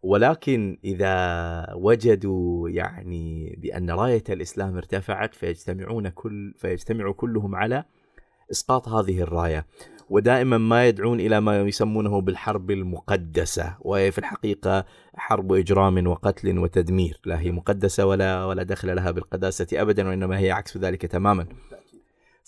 ولكن 0.02 0.78
إذا 0.84 1.66
وجدوا 1.74 2.68
يعني 2.68 3.56
بأن 3.62 3.90
راية 3.90 4.24
الإسلام 4.28 4.76
ارتفعت 4.76 5.34
فيجتمعون 5.34 6.08
كل 6.08 6.54
فيجتمع 6.56 7.12
كلهم 7.12 7.54
على 7.54 7.84
إسقاط 8.50 8.88
هذه 8.88 9.20
الراية. 9.20 9.66
ودائما 10.10 10.58
ما 10.58 10.86
يدعون 10.86 11.20
إلى 11.20 11.40
ما 11.40 11.60
يسمونه 11.60 12.20
بالحرب 12.20 12.70
المقدسة 12.70 13.76
وهي 13.80 14.12
في 14.12 14.18
الحقيقة 14.18 14.84
حرب 15.16 15.52
إجرام 15.52 16.06
وقتل 16.06 16.58
وتدمير. 16.58 17.20
لا 17.24 17.40
هي 17.40 17.50
مقدسة 17.50 18.06
ولا 18.06 18.44
ولا 18.44 18.62
دخل 18.62 18.96
لها 18.96 19.10
بالقداسة 19.10 19.66
ابدا 19.72 20.08
وإنما 20.08 20.38
هي 20.38 20.50
عكس 20.50 20.76
ذلك 20.76 21.06
تماما. 21.06 21.46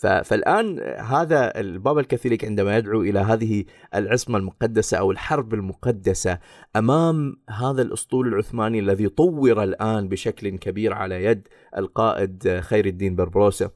فالآن 0.00 0.80
هذا 0.98 1.60
البابا 1.60 2.00
الكاثوليك 2.00 2.44
عندما 2.44 2.76
يدعو 2.76 3.02
إلى 3.02 3.18
هذه 3.18 3.64
العصمة 3.94 4.38
المقدسة 4.38 4.98
أو 4.98 5.10
الحرب 5.10 5.54
المقدسة 5.54 6.38
أمام 6.76 7.36
هذا 7.50 7.82
الأسطول 7.82 8.28
العثماني 8.28 8.78
الذي 8.78 9.08
طور 9.08 9.62
الآن 9.62 10.08
بشكل 10.08 10.48
كبير 10.48 10.92
على 10.92 11.24
يد 11.24 11.48
القائد 11.76 12.60
خير 12.60 12.86
الدين 12.86 13.16
بربروسا 13.16 13.70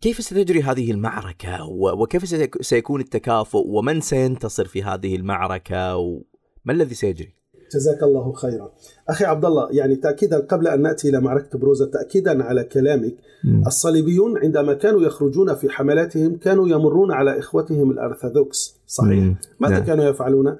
كيف 0.00 0.20
ستجري 0.24 0.62
هذه 0.62 0.90
المعركة 0.90 1.64
و- 1.64 2.02
وكيف 2.02 2.28
سيك- 2.28 2.62
سيكون 2.62 3.00
التكافؤ 3.00 3.64
ومن 3.66 4.00
سينتصر 4.00 4.64
في 4.64 4.82
هذه 4.82 5.16
المعركة 5.16 5.96
وما 5.96 6.20
الذي 6.70 6.94
سيجري؟ 6.94 7.34
جزاك 7.74 8.02
الله 8.02 8.32
خيرا 8.32 8.72
أخي 9.08 9.24
عبد 9.24 9.44
الله 9.44 9.68
يعني 9.70 9.96
تأكيدا 9.96 10.38
قبل 10.38 10.68
أن 10.68 10.82
نأتي 10.82 11.08
إلى 11.08 11.20
معركة 11.20 11.58
بروزا 11.58 11.86
تأكيدا 11.86 12.44
على 12.44 12.64
كلامك 12.64 13.14
الصليبيون 13.66 14.38
عندما 14.38 14.74
كانوا 14.74 15.02
يخرجون 15.02 15.54
في 15.54 15.70
حملاتهم 15.70 16.36
كانوا 16.36 16.68
يمرون 16.68 17.12
على 17.12 17.38
إخوتهم 17.38 17.90
الأرثوذكس 17.90 18.76
صحيح 18.86 19.10
مم. 19.10 19.36
ماذا 19.60 19.74
نعم. 19.74 19.84
كانوا 19.84 20.04
يفعلون؟ 20.04 20.56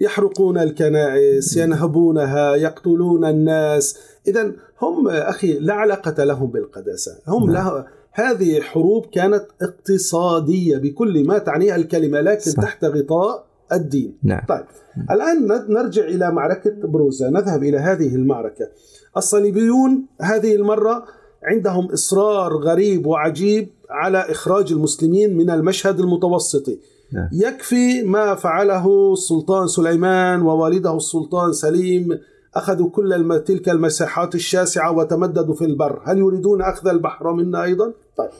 يحرقون 0.00 0.58
الكنائس 0.58 1.56
ينهبونها 1.56 2.54
يقتلون 2.56 3.24
الناس 3.24 3.98
إذا 4.28 4.52
هم 4.82 5.08
أخي 5.08 5.58
لا 5.58 5.74
علاقة 5.74 6.24
لهم 6.24 6.46
بالقداسة. 6.46 7.12
هم 7.28 7.50
نعم. 7.50 7.66
له 7.66 7.84
هذه 8.12 8.60
حروب 8.60 9.06
كانت 9.06 9.44
اقتصادية 9.62 10.76
بكل 10.78 11.26
ما 11.26 11.38
تعنيها 11.38 11.76
الكلمة 11.76 12.20
لكن 12.20 12.50
صح. 12.50 12.62
تحت 12.62 12.84
غطاء 12.84 13.46
الدين. 13.72 14.18
نعم. 14.22 14.40
طيب. 14.48 14.64
الآن 15.10 15.46
ن- 15.46 15.72
نرجع 15.72 16.04
إلى 16.04 16.30
معركة 16.32 16.70
بروزا 16.84 17.30
نذهب 17.30 17.62
إلى 17.62 17.78
هذه 17.78 18.14
المعركة. 18.14 18.68
الصليبيون 19.16 20.06
هذه 20.20 20.54
المرة 20.54 21.04
عندهم 21.42 21.92
إصرار 21.92 22.56
غريب 22.56 23.06
وعجيب 23.06 23.68
على 23.90 24.18
إخراج 24.18 24.72
المسلمين 24.72 25.36
من 25.36 25.50
المشهد 25.50 26.00
المتوسطي. 26.00 26.78
نعم. 27.12 27.28
يكفي 27.32 28.02
ما 28.02 28.34
فعله 28.34 29.12
السلطان 29.12 29.66
سليمان 29.66 30.42
ووالده 30.42 30.96
السلطان 30.96 31.52
سليم 31.52 32.18
أخذوا 32.54 32.90
كل. 32.90 33.42
تلك 33.46 33.68
المساحات 33.68 34.34
الشاسعة 34.34 34.92
وتمددوا 34.96 35.54
في 35.54 35.64
البر. 35.64 36.02
هل 36.04 36.18
يريدون 36.18 36.62
أخذ 36.62 36.88
البحر 36.88 37.32
منا 37.32 37.62
أيضا؟ 37.62 37.92
طيب. 38.18 38.30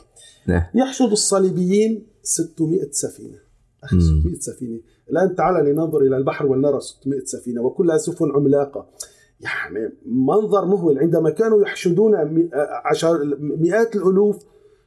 نعم. 0.47 0.63
يحشد 0.75 1.11
الصليبيين 1.11 2.07
600 2.23 2.87
سفينة. 2.91 3.37
أخي 3.83 3.95
مم. 3.95 4.01
600 4.21 4.39
سفينة. 4.39 4.79
الآن 5.11 5.35
تعال 5.35 5.65
لننظر 5.65 6.01
إلى 6.01 6.17
البحر 6.17 6.45
ولنرى 6.45 6.79
600 6.81 7.19
سفينة 7.25 7.61
وكلها 7.61 7.97
سفن 7.97 8.31
عملاقة. 8.31 8.87
يعني 9.39 9.91
منظر 10.05 10.65
مهول. 10.65 10.99
عندما 10.99 11.29
كانوا 11.29 11.61
يحشدون 11.61 12.11
عشر 12.85 13.35
مئات 13.39 13.95
الألوف 13.95 14.37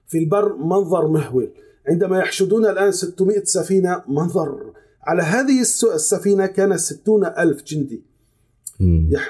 في 0.07 0.19
البر 0.19 0.57
منظر 0.57 1.09
مهول. 1.09 1.51
عندما 1.89 2.19
يحشدون 2.19 2.67
الآن 2.67 2.93
600 2.93 3.43
سفينة 3.45 4.03
منظر. 4.09 4.73
على 5.03 5.23
هذه 5.23 5.61
الس- 5.61 5.85
السفينة 5.85 6.47
كان 6.47 6.77
60 6.77 7.25
ألف 7.25 7.63
جندي. 7.65 8.03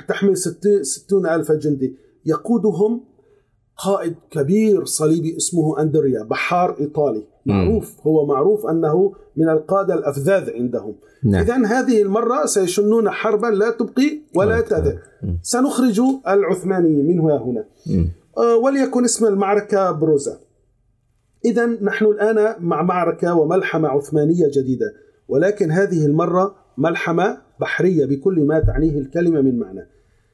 تحمل 0.09 0.37
ست- 0.37 0.81
ستون 0.83 1.27
ألف 1.27 1.53
جندي. 1.53 1.97
يقودهم 2.27 3.05
قائد 3.85 4.15
كبير 4.31 4.85
صليبي 4.85 5.37
اسمه 5.37 5.83
أندريا 5.83 6.23
بحار 6.23 6.77
إيطالي. 6.81 7.25
معروف 7.47 8.07
هو 8.07 8.27
معروف 8.27 8.67
أنه 8.67 9.13
من 9.37 9.49
القادة 9.49 9.95
الأفذاذ 9.95 10.51
عندهم. 10.51 10.95
نعم. 11.25 11.43
إذا 11.43 11.67
هذه 11.67 12.03
المرة 12.03 12.47
سيشنون 12.47 13.11
حربا 13.11 13.47
لا 13.47 13.71
تبقي 13.71 14.21
ولا 14.37 14.61
تذر. 14.61 14.99
سنخرج 15.43 16.01
العثمانيين 16.29 17.07
من 17.07 17.21
هنا 17.21 17.43
هنا. 17.43 17.65
مم. 17.87 18.09
آه، 18.39 18.57
وليكن 18.57 19.05
اسم 19.05 19.27
المعركة 19.27 19.91
بروزا. 19.91 20.39
إذا 21.45 21.67
نحن 21.67 22.05
الآن 22.05 22.55
مع 22.61 22.83
معركة 22.83 23.35
وملحمة 23.35 23.89
عثمانية 23.89 24.47
جديدة. 24.57 24.93
ولكن 25.29 25.71
هذه 25.71 26.07
المرة 26.07 26.55
ملحمة 26.79 27.39
بحرية 27.61 28.07
بكل 28.07 28.41
ما 28.41 28.61
تعنيه 28.61 28.99
الكلمة 28.99 29.41
من 29.41 29.59
معنى. 29.59 29.87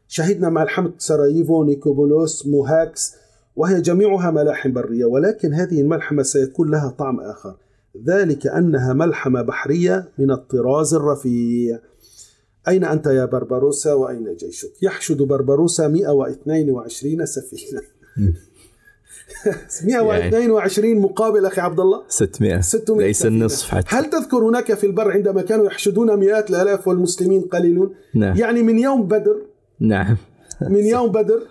شهدنا 0.09 0.51
ملحمة 0.51 0.93
سراييفو 0.99 1.65
نيكوبولوس 1.65 2.47
موهاكس 2.47 3.15
وهي 3.57 3.81
جميعها 3.81 4.31
ملاحم 4.31 4.73
برية 4.73 5.05
ولكن 5.05 5.55
هذه 5.55 5.81
الملحمة 5.81 6.23
سيكون 6.23 6.71
لها 6.71 6.91
طعم 6.99 7.21
آخر. 7.21 7.57
ذلك 8.07 8.47
أنها 8.47 8.93
ملحمة 8.93 9.43
بحرية 9.43 10.09
من 10.19 10.31
الطراز 10.31 10.95
الرفيع. 10.95 11.79
أين 12.69 12.85
أنت 12.85 13.07
يا 13.07 13.25
بربروسا؟ 13.25 13.93
وأين 13.93 14.37
جيشك؟ 14.37 14.83
يحشد 14.83 15.23
بربروسا 15.23 15.89
122 15.89 17.27
سفينة. 17.27 17.83
122 19.85 20.99
مقابل 20.99 21.47
أخي 21.47 21.61
عبد 21.61 21.81
الله. 21.81 22.03
600 22.09 22.61
600 22.61 23.07
ليس. 23.07 23.27
النصف 23.27 23.69
حتى. 23.69 23.97
هل 23.97 24.05
تذكر 24.05 24.39
هناك 24.39 24.75
في 24.75 24.87
البر 24.87 25.13
عندما 25.13 25.43
كانوا 25.43 25.67
يحشدون 25.67 26.17
مئات 26.17 26.51
الآلاف 26.51 26.89
والمسلمين 26.89 27.43
قليلون؟ 27.43 27.95
نعم. 28.15 28.37
يعني 28.37 28.63
من 28.63 28.79
يوم 28.79 29.09
بدر 29.09 29.37
نعم. 29.81 30.17
من 30.61 30.87
يوم 30.95 31.13
بدر 31.13 31.43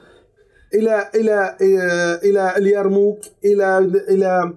إلى 0.73 1.09
إلى 1.15 1.57
إلى, 1.61 2.19
إلى 2.23 2.57
اليرموك 2.57 3.19
إلى 3.45 3.77
إلى 4.09 4.53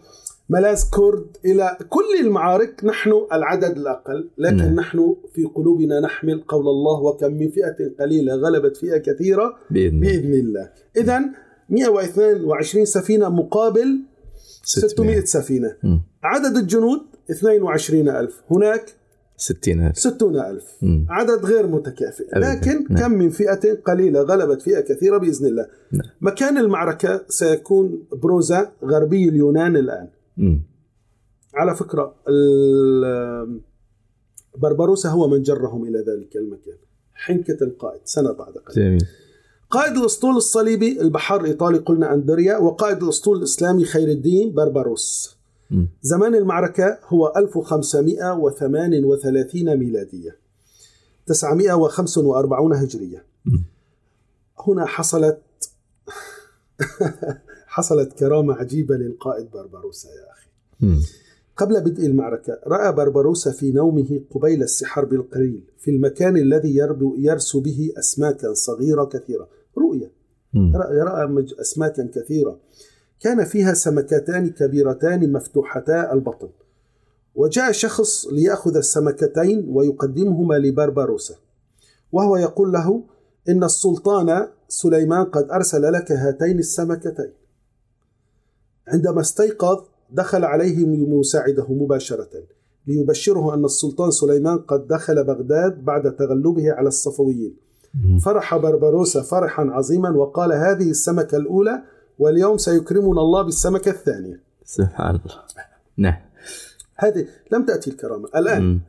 ملاذ 0.50 0.82
كرد 0.90 1.26
إلى 1.44 1.76
كل 1.88 2.20
المعارك 2.20 2.84
نحن 2.84 3.12
العدد 3.32 3.76
الأقل 3.76 4.30
لكن 4.38 4.56
نعم. 4.56 4.74
نحن 4.74 5.16
في 5.34 5.44
قلوبنا 5.44 6.00
نحمل 6.00 6.44
قول 6.48 6.68
الله 6.68 7.02
وكم 7.02 7.32
من 7.32 7.50
فئة 7.50 7.76
قليلة 8.00 8.34
غلبت 8.34 8.76
فئة 8.76 8.98
كثيرة 8.98 9.56
بإذن 9.70 9.96
الله. 9.96 10.00
بإذن 10.00 10.32
الله. 10.34 10.70
اذا 10.96 11.24
122 11.70 12.84
سفينة 12.84 13.28
مقابل 13.28 14.00
600 14.64 14.88
600 14.88 15.20
سفينة 15.24 15.76
مم. 15.82 16.02
عدد 16.22 16.56
الجنود 16.56 17.00
22000 17.30 18.34
هناك 18.50 18.94
60000 19.36 19.98
60000 19.98 20.64
مم. 20.82 21.06
عدد 21.10 21.44
غير 21.44 21.66
متكافئ 21.66 22.24
أبداً. 22.32 22.54
لكن 22.54 22.86
نعم. 22.90 22.98
كم 23.00 23.12
من 23.18 23.30
فئة 23.30 23.74
قليلة 23.74 24.20
غلبت 24.22 24.62
فئة 24.62 24.80
كثيرة 24.80 25.18
بإذن 25.18 25.46
الله 25.46 25.66
نعم. 25.92 26.10
مكان 26.20 26.58
المعركة 26.58 27.24
سيكون 27.28 28.06
بروزا 28.12 28.72
غربي 28.84 29.28
اليونان 29.28 29.76
الآن 29.76 30.08
مم. 30.36 30.62
على 31.54 31.74
فكرة 31.74 32.14
بربروسا 34.58 35.08
هو 35.08 35.28
من 35.28 35.42
جرهم 35.42 35.84
إلى 35.84 35.98
ذلك 35.98 36.36
المكان 36.36 36.78
حنكة 37.14 37.64
القائد 37.64 38.00
سنة 38.04 38.32
بعد 38.32 38.52
قليل 38.54 38.86
جميل 38.88 39.06
قائد 39.70 39.96
الأسطول 39.96 40.36
الصليبي 40.36 41.00
البحار 41.00 41.40
الإيطالي 41.40 41.78
قلنا 41.78 42.14
أندريا 42.14 42.56
وقائد 42.56 43.02
الأسطول 43.02 43.38
الإسلامي 43.38 43.84
خير 43.84 44.08
الدين 44.08 44.54
بربروس. 44.54 45.36
زمان 46.02 46.34
المعركة 46.34 46.98
هو 47.08 47.32
1538 47.36 49.76
ميلادية 49.76 50.36
945 51.26 52.72
هجرية 52.72 53.24
مم. 53.44 53.64
هنا 54.68 54.86
حصلت 54.86 55.38
حصلت 57.66 58.12
كرامة 58.12 58.54
عجيبة 58.54 58.94
للقائد 58.94 59.50
بربروسا 59.50 60.08
يا 60.08 60.26
مم. 60.80 61.00
قبل 61.56 61.80
بدء 61.80 62.06
المعركة 62.06 62.60
رأى 62.66 62.92
بربروسا 62.92 63.50
في 63.50 63.72
نومه 63.72 64.20
قبيل 64.30 64.62
السحر 64.62 65.04
بالقليل 65.04 65.64
في 65.78 65.90
المكان 65.90 66.36
الذي 66.36 66.76
يربو 66.76 67.14
يرسو 67.18 67.60
به 67.60 67.92
أسماكا 67.98 68.54
صغيرة 68.54 69.04
كثيرة. 69.04 69.48
رؤية. 69.78 70.12
رأى 71.02 71.46
أسماكا 71.60 72.10
كثيرة. 72.14 72.60
كان 73.20 73.44
فيها 73.44 73.74
سمكتان 73.74 74.50
كبيرتان 74.50 75.32
مفتوحتا 75.32 76.12
البطن. 76.12 76.48
وجاء 77.34 77.72
شخص 77.72 78.26
ليأخذ 78.26 78.76
السمكتين 78.76 79.66
ويقدمهما 79.68 80.54
لبربروسا 80.54 81.34
وهو 82.12 82.36
يقول 82.36 82.72
له 82.72 83.04
إن 83.48 83.64
السلطان 83.64 84.48
سليمان 84.68 85.24
قد 85.24 85.50
أرسل 85.50 85.92
لك 85.92 86.12
هاتين 86.12 86.58
السمكتين. 86.58 87.32
عندما 88.88 89.20
استيقظ 89.20 89.84
دخل 90.10 90.44
عليه 90.44 90.86
مساعده 90.86 91.66
مباشرة 91.68 92.28
ليبشره 92.86 93.54
أن 93.54 93.64
السلطان 93.64 94.10
سليمان 94.10 94.58
قد 94.58 94.86
دخل 94.88 95.24
بغداد 95.24 95.84
بعد 95.84 96.16
تغلبه 96.16 96.72
على 96.72 96.88
الصفويين. 96.88 97.56
فرح 98.24 98.56
بربروسا 98.56 99.22
فرحا 99.22 99.62
عظيما 99.62 100.10
وقال 100.10 100.52
هذه 100.52 100.90
السمكة 100.90 101.36
الأولى 101.36 101.82
واليوم 102.18 102.58
سيكرمنا 102.58 103.20
الله 103.20 103.42
بالسمكة 103.42 103.90
الثانية. 103.90 104.40
سبحان 104.64 105.10
الله. 105.10 105.42
نعم. 105.96 106.20
هذه 106.96 107.26
لم 107.52 107.64
تأتي 107.64 107.90
الكرامة. 107.90 108.28
الآن 108.36 108.62
مم. 108.62 108.80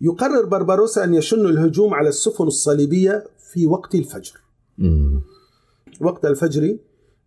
يقرر 0.00 0.46
بربروسا 0.46 1.04
أن 1.04 1.14
يشن 1.14 1.46
الهجوم 1.46 1.94
على 1.94 2.08
السفن 2.08 2.44
الصليبية 2.44 3.24
في 3.52 3.66
وقت 3.66 3.94
الفجر. 3.94 4.40
مم. 4.78 5.20
وقت 6.00 6.24
الفجر 6.24 6.76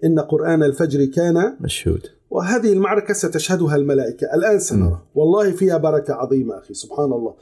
إن 0.03 0.19
قرآن 0.19 0.63
الفجر 0.63 1.05
كان 1.05 1.57
مشهود. 1.61 2.16
وهذه 2.29 2.73
المعركة 2.73 3.13
ستشهدها 3.13 3.75
الملائكة. 3.75 4.27
الآن 4.33 4.59
سنرى. 4.59 5.01
والله 5.15 5.51
فيها 5.51 5.77
بركة 5.77 6.13
عظيمة 6.13 6.57
أخي 6.57 6.73
سبحان 6.73 7.13
الله. 7.13 7.33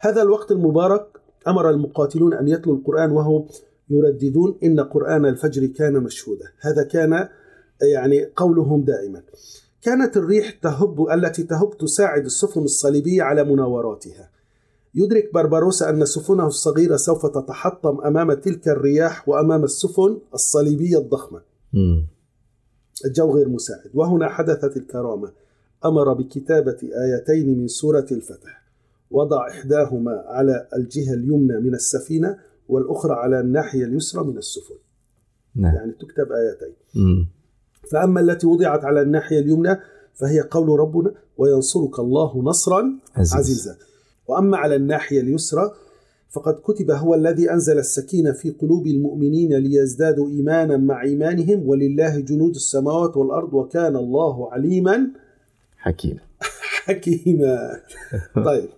هذا 0.00 0.22
الوقت 0.22 0.50
المبارك 0.50 1.06
أمر 1.48 1.70
المقاتلون 1.70 2.34
أن 2.34 2.48
يتلوا 2.48 2.76
القرآن 2.76 3.10
وهم 3.10 3.46
يرددون 3.90 4.58
إن 4.62 4.80
قرآن 4.80 5.26
الفجر 5.26 5.66
كان 5.66 5.92
مشهودا. 5.92 6.44
هذا 6.60 6.82
كان 6.82 7.28
يعني 7.82 8.26
قولهم 8.36 8.84
دائما. 8.84 9.22
كانت 9.82 10.16
الريح 10.16 10.50
تهب 10.50 11.10
التي 11.10 11.42
تهب 11.42 11.78
تساعد 11.78 12.24
السفن 12.24 12.60
الصليبية 12.60 13.22
على 13.22 13.44
مناوراتها. 13.44 14.30
يدرك 14.94 15.30
بربروسا 15.34 15.90
أن 15.90 16.04
سفنه 16.04 16.46
الصغيرة 16.46 16.96
سوف 16.96 17.26
تتحطم 17.26 18.00
أمام 18.00 18.32
تلك 18.32 18.68
الرياح 18.68 19.28
وأمام 19.28 19.64
السفن 19.64 20.18
الصليبية 20.34 20.98
الضخمة. 20.98 21.40
مم. 21.72 22.06
الجو 23.04 23.34
غير 23.34 23.48
مساعد. 23.48 23.90
وهنا 23.94 24.28
حدثت 24.28 24.76
الكرامة. 24.76 25.32
أمر 25.84 26.12
بكتابة 26.12 26.78
آيتين 27.04 27.58
من 27.58 27.68
سورة 27.68 28.06
الفتح. 28.12 28.62
وضع 29.10 29.48
إحداهما 29.48 30.24
على 30.26 30.68
الجهة 30.76 31.14
اليمنى 31.14 31.60
من 31.60 31.74
السفينة 31.74 32.38
والأخرى 32.68 33.12
على 33.12 33.40
الناحية 33.40 33.84
اليسرى 33.84 34.24
من 34.24 34.38
السفن. 34.38 34.74
نعم. 35.56 35.74
يعني 35.74 35.92
تكتب 35.92 36.32
آيتين. 36.32 36.74
مم. 36.94 37.28
فأما 37.92 38.20
التي 38.20 38.46
وضعت 38.46 38.84
على 38.84 39.02
الناحية 39.02 39.38
اليمنى 39.38 39.78
فهي 40.14 40.40
قول 40.40 40.80
ربنا 40.80 41.14
وينصرك 41.36 41.98
الله 41.98 42.42
نصرا 42.42 42.98
عزيز. 43.16 43.34
عزيزا. 43.34 43.76
وأما 44.28 44.56
على 44.56 44.76
الناحية 44.76 45.20
اليسرى 45.20 45.72
فقد 46.32 46.54
كتب 46.54 46.90
هو 46.90 47.14
الذي 47.14 47.50
أنزل 47.50 47.78
السكينة 47.78 48.32
في 48.32 48.50
قلوب 48.50 48.86
المؤمنين 48.86 49.54
ليزدادوا 49.54 50.28
إيمانا 50.28 50.76
مع 50.76 51.02
إيمانهم 51.02 51.68
ولله 51.68 52.20
جنود 52.20 52.54
السماوات 52.54 53.16
والأرض 53.16 53.54
وكان 53.54 53.96
الله 53.96 54.52
عليما 54.52 55.10
حكيم. 55.76 56.18
حكيما. 56.84 57.80
طيب. 58.46 58.68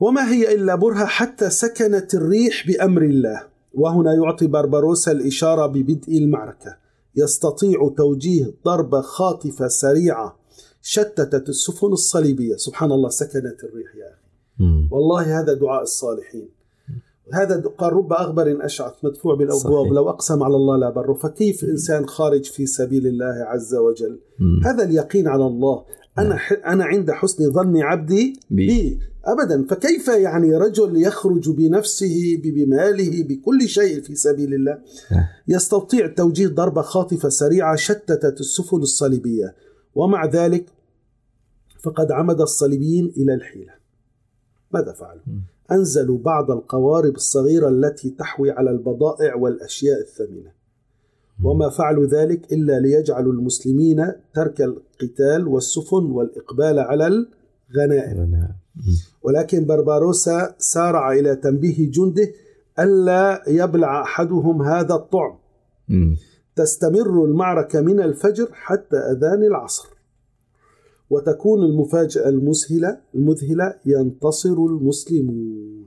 وما 0.00 0.32
هي 0.32 0.54
إلا 0.54 0.74
برهة 0.74 1.06
حتى 1.06 1.50
سكنت 1.50 2.14
الريح 2.14 2.66
بأمر 2.66 3.02
الله. 3.02 3.42
وهنا 3.74 4.14
يعطي 4.14 4.46
بربروسا 4.46 5.12
الإشارة 5.12 5.66
ببدء 5.66 6.18
المعركة. 6.18 6.76
يستطيع 7.16 7.94
توجيه 7.96 8.54
ضربة 8.64 9.00
خاطفة 9.00 9.68
سريعة 9.68 10.36
شتتت 10.82 11.48
السفن 11.48 11.92
الصليبية. 11.92 12.56
سبحان 12.56 12.92
الله 12.92 13.08
سكنت 13.08 13.64
الريح 13.64 13.96
يا 13.96 14.12
أخي. 14.12 14.21
والله 14.90 15.40
هذا 15.40 15.54
دعاء 15.54 15.82
الصالحين. 15.82 16.48
هذا 17.32 17.62
قال 17.78 17.92
رب 17.92 18.12
أغبر 18.12 18.64
أشعث 18.64 18.92
مدفوع 19.02 19.34
بالأبواب 19.34 19.84
صحيح. 19.84 19.92
لو 19.92 20.10
أقسم 20.10 20.42
على 20.42 20.56
الله 20.56 20.76
لا 20.76 20.90
بر. 20.90 21.14
فكيف 21.14 21.64
إنسان 21.64 22.06
خارج 22.06 22.44
في 22.44 22.66
سبيل 22.66 23.06
الله 23.06 23.34
عز 23.46 23.74
وجل؟ 23.74 24.18
مم. 24.38 24.60
هذا 24.64 24.84
اليقين 24.84 25.28
على 25.28 25.46
الله. 25.46 25.84
أنا 26.18 26.36
ح... 26.36 26.52
أنا 26.66 26.84
عند 26.84 27.10
حسن 27.10 27.50
ظن 27.50 27.76
عبدي 27.76 28.40
بي. 28.50 28.66
بي. 28.66 28.98
أبدا. 29.24 29.66
فكيف 29.70 30.08
يعني 30.08 30.56
رجل 30.56 31.02
يخرج 31.02 31.50
بنفسه 31.50 32.40
بماله 32.44 33.24
بكل 33.24 33.68
شيء 33.68 34.00
في 34.00 34.14
سبيل 34.14 34.54
الله؟ 34.54 34.78
نعم. 35.12 35.24
يستطيع 35.48 36.06
توجيه 36.06 36.48
ضربة 36.48 36.82
خاطفة 36.82 37.28
سريعة 37.28 37.76
شتتت 37.76 38.40
السفن 38.40 38.76
الصليبية. 38.76 39.54
ومع 39.94 40.26
ذلك 40.26 40.66
فقد 41.82 42.12
عمد 42.12 42.40
الصليبيين 42.40 43.12
إلى 43.16 43.34
الحيلة. 43.34 43.81
ماذا 44.74 44.92
فعلوا؟ 44.92 45.22
أنزلوا 45.72 46.18
بعض 46.18 46.50
القوارب 46.50 47.14
الصغيرة 47.14 47.68
التي 47.68 48.10
تحوي 48.10 48.50
على 48.50 48.70
البضائع 48.70 49.34
والأشياء 49.34 50.00
الثمينة. 50.00 50.50
وما 51.44 51.68
فعلوا 51.70 52.06
ذلك 52.06 52.52
إلا 52.52 52.80
ليجعلوا 52.80 53.32
المسلمين 53.32 54.12
ترك 54.34 54.60
القتال 54.60 55.48
والسفن 55.48 56.04
والإقبال 56.04 56.78
على 56.78 57.06
الغنائم. 57.70 58.48
ولكن 59.22 59.66
برباروسا 59.66 60.54
سارع 60.58 61.12
إلى 61.12 61.36
تنبيه 61.36 61.90
جنده 61.90 62.28
ألا 62.78 63.42
يبلع 63.48 64.02
أحدهم 64.02 64.62
هذا 64.62 64.94
الطعم. 64.94 65.38
تستمر 66.56 67.24
المعركة 67.24 67.80
من 67.80 68.00
الفجر 68.00 68.48
حتى 68.52 68.96
أذان 68.96 69.42
العصر. 69.44 69.88
وتكون 71.12 71.62
المفاجأة 71.64 72.28
المذهلة 72.28 72.98
المذهلة 73.14 73.74
ينتصر 73.86 74.52
المسلمون 74.52 75.86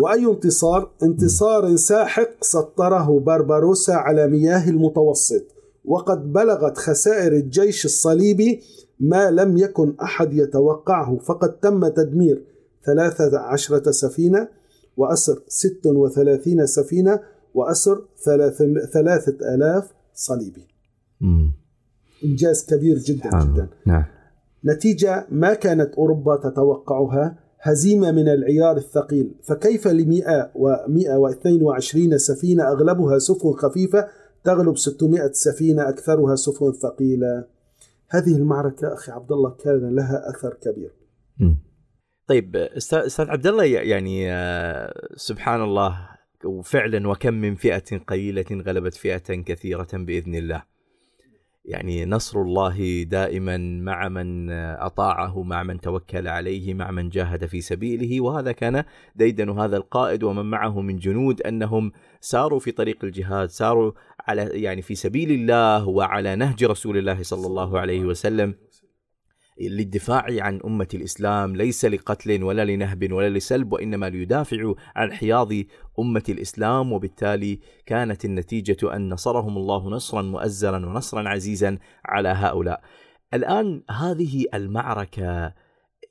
وأي 0.00 0.26
انتصار؟ 0.26 0.90
انتصار 1.02 1.76
ساحق 1.76 2.30
سطره 2.44 3.20
بربروسا 3.20 3.92
على 3.92 4.28
مياه 4.28 4.68
المتوسط 4.70 5.44
وقد 5.84 6.32
بلغت 6.32 6.78
خسائر 6.78 7.32
الجيش 7.32 7.84
الصليبي 7.84 8.60
ما 9.00 9.30
لم 9.30 9.58
يكن 9.58 9.94
أحد 10.02 10.32
يتوقعه 10.34 11.18
فقد 11.18 11.60
تم 11.60 11.88
تدمير 11.88 12.44
ثلاثة 12.86 13.38
عشرة 13.38 13.90
سفينة 13.90 14.48
وأسر 14.96 15.42
ست 15.48 15.86
وثلاثين 15.86 16.66
سفينة 16.66 17.20
وأسر 17.54 18.04
ثلاث 18.24 18.62
ثلاثة 18.92 19.54
آلاف 19.54 19.92
صليبي 20.14 20.60
مم. 20.60 20.67
إنجاز 22.24 22.66
كبير 22.66 22.98
جدا. 22.98 23.30
جدا 23.44 23.68
نعم 23.86 24.04
نتيجة 24.64 25.26
ما 25.30 25.54
كانت 25.54 25.94
أوروبا 25.94 26.36
تتوقعها 26.36 27.38
هزيمة 27.60 28.12
من 28.12 28.28
العيار 28.28 28.76
الثقيل 28.76 29.34
فكيف 29.42 29.88
لمئة 29.88 30.50
ومئة 30.54 31.16
واثنين 31.16 31.62
وعشرين 31.62 32.18
سفينة 32.18 32.68
أغلبها 32.68 33.18
سفن 33.18 33.52
خفيفة 33.52 34.08
تغلب 34.44 34.76
600 34.76 35.30
سفينة 35.32 35.88
أكثرها 35.88 36.34
سفن 36.34 36.72
ثقيلة 36.72 37.44
هذه 38.10 38.36
المعركة 38.36 38.94
أخي 38.94 39.12
عبد 39.12 39.32
الله 39.32 39.50
كان 39.50 39.94
لها 39.94 40.30
أثر 40.30 40.54
كبير. 40.62 40.90
طيب 42.26 42.56
أستاذ 42.56 42.98
أستاذ 42.98 43.28
عبد 43.28 43.46
الله 43.46 43.64
يعني 43.64 44.32
آه، 44.32 45.08
سبحان 45.16 45.62
الله 45.62 46.08
وفعلا 46.44 47.08
وكم 47.08 47.34
من 47.34 47.54
فئة 47.54 47.98
قليلة 47.98 48.46
غلبت 48.52 48.94
فئة 48.94 49.42
كثيرة 49.42 49.88
بإذن 49.92 50.34
الله. 50.34 50.62
يعني 51.68 52.06
نصر 52.06 52.42
الله 52.42 53.02
دائما 53.02 53.56
مع 53.58 54.08
من 54.08 54.50
أطاعه 54.50 55.42
مع 55.42 55.62
من 55.62 55.80
توكل 55.80 56.28
عليه 56.28 56.74
مع 56.74 56.90
من 56.90 57.08
جاهد 57.08 57.46
في 57.46 57.60
سبيله. 57.60 58.20
وهذا 58.20 58.52
كان 58.52 58.84
ديدن 59.16 59.50
هذا 59.50 59.76
القائد 59.76 60.22
ومن 60.22 60.44
معه 60.44 60.80
من 60.80 60.96
جنود 60.96 61.42
أنهم 61.42 61.92
ساروا 62.20 62.58
في 62.58 62.72
طريق 62.72 63.04
الجهاد 63.04 63.48
ساروا 63.48 63.92
على 64.20 64.42
يعني 64.62 64.82
في 64.82 64.94
سبيل 64.94 65.30
الله 65.30 65.88
وعلى 65.88 66.36
نهج 66.36 66.64
رسول 66.64 66.96
الله 66.98 67.22
صلى 67.22 67.46
الله 67.46 67.78
عليه 67.78 68.00
وسلم. 68.00 68.54
للدفاع 69.60 70.26
عن 70.28 70.60
أمة 70.64 70.88
الإسلام 70.94 71.56
ليس 71.56 71.84
لقتل 71.84 72.42
ولا 72.42 72.64
لنهب 72.64 73.12
ولا 73.12 73.28
لسلب 73.28 73.72
وإنما 73.72 74.10
ليدافعوا 74.10 74.74
عن 74.96 75.12
حياض 75.12 75.52
أمة 75.98 76.22
الإسلام. 76.28 76.92
وبالتالي 76.92 77.60
كانت 77.86 78.24
النتيجة 78.24 78.96
أن 78.96 79.08
نصرهم 79.08 79.56
الله 79.56 79.90
نصرا 79.90 80.22
مؤزرا 80.22 80.86
ونصرا 80.86 81.28
عزيزا 81.28 81.78
على 82.04 82.28
هؤلاء. 82.28 82.80
الآن 83.34 83.82
هذه 83.90 84.46
المعركة 84.54 85.54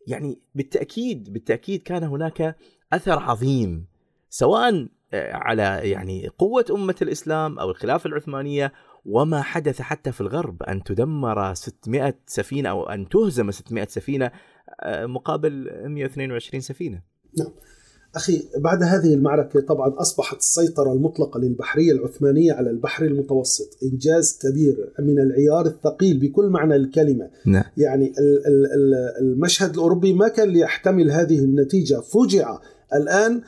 يعني 0.07 0.41
بالتأكيد 0.55 1.33
بالتأكيد 1.33 1.83
كان 1.83 2.03
هناك 2.03 2.55
أثر 2.93 3.19
عظيم 3.19 3.87
سواء 4.29 4.87
آه، 5.13 5.33
على 5.33 5.81
يعني 5.83 6.27
قوة 6.27 6.65
أمة 6.71 6.95
الإسلام 7.01 7.59
أو 7.59 7.69
الخلافة 7.69 8.07
العثمانية 8.07 8.73
وما 9.07 9.41
حدث 9.41 9.81
حتى 9.81 10.11
في 10.11 10.21
الغرب 10.21 10.63
أن 10.63 10.83
تدمر 10.83 11.53
600 11.53 12.15
سفينة 12.27 12.69
أو 12.69 12.83
أن 12.89 13.09
تهزم 13.09 13.51
600 13.51 13.87
سفينة 13.89 14.31
آه، 14.81 15.05
مقابل 15.05 15.69
122 15.85 16.61
سفينة. 16.61 17.01
أخي 18.15 18.43
بعد 18.57 18.83
هذه 18.83 19.13
المعركة 19.13 19.59
طبعا 19.61 19.93
أصبحت 19.97 20.37
السيطرة 20.37 20.93
المطلقة 20.93 21.39
للبحرية 21.39 21.91
العثمانية 21.91 22.53
على 22.53 22.69
البحر 22.69 23.05
المتوسط 23.05 23.77
إنجاز 23.83 24.39
كبير 24.41 24.93
من 24.99 25.19
العيار 25.19 25.65
الثقيل 25.65 26.19
بكل 26.19 26.49
معنى 26.49 26.75
الكلمة. 26.75 27.29
نعم. 27.45 27.63
يعني 27.77 28.05
ال- 28.19 28.47
ال- 28.47 28.65
ال- 28.73 29.13
المشهد 29.21 29.73
الأوروبي 29.73 30.13
ما 30.13 30.27
كان 30.27 30.49
ليحتمل 30.49 31.11
هذه 31.11 31.39
النتيجة. 31.39 31.99
فوجع 31.99 32.59
الآن 32.93 33.41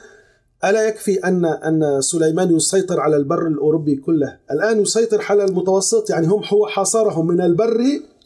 ألا 0.65 0.87
يكفي 0.87 1.15
أن 1.15 1.45
أن 1.45 2.01
سليمان 2.01 2.55
يسيطر 2.55 2.99
على 2.99 3.17
البر 3.17 3.47
الأوروبي 3.47 3.95
كله 3.95 4.37
الآن 4.51 4.81
يسيطر 4.81 5.25
على 5.29 5.43
المتوسط 5.45 6.09
يعني 6.09 6.27
هم 6.27 6.41
هو 6.53 6.67
حاصرهم 6.67 7.27
من 7.27 7.41
البر 7.41 7.81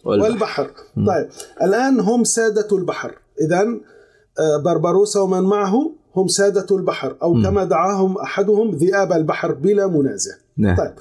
والبحر. 0.06 0.32
والبحر. 0.32 0.70
طيب 1.08 1.30
الآن 1.62 2.00
هم 2.00 2.24
سادة 2.24 2.78
البحر 2.78 3.16
إذا 3.42 3.66
بربروسا 4.64 5.20
ومن 5.20 5.44
معه 5.44 5.92
هم 6.16 6.28
سادة 6.28 6.76
البحر 6.76 7.16
أو 7.22 7.34
مم. 7.34 7.44
كما 7.44 7.64
دعاهم 7.64 8.18
أحدهم 8.18 8.76
ذئاب 8.76 9.12
البحر 9.14 9.52
بلا 9.52 9.88
منازع 9.88 10.32
نعم 10.58 10.78
طيب 10.78 10.94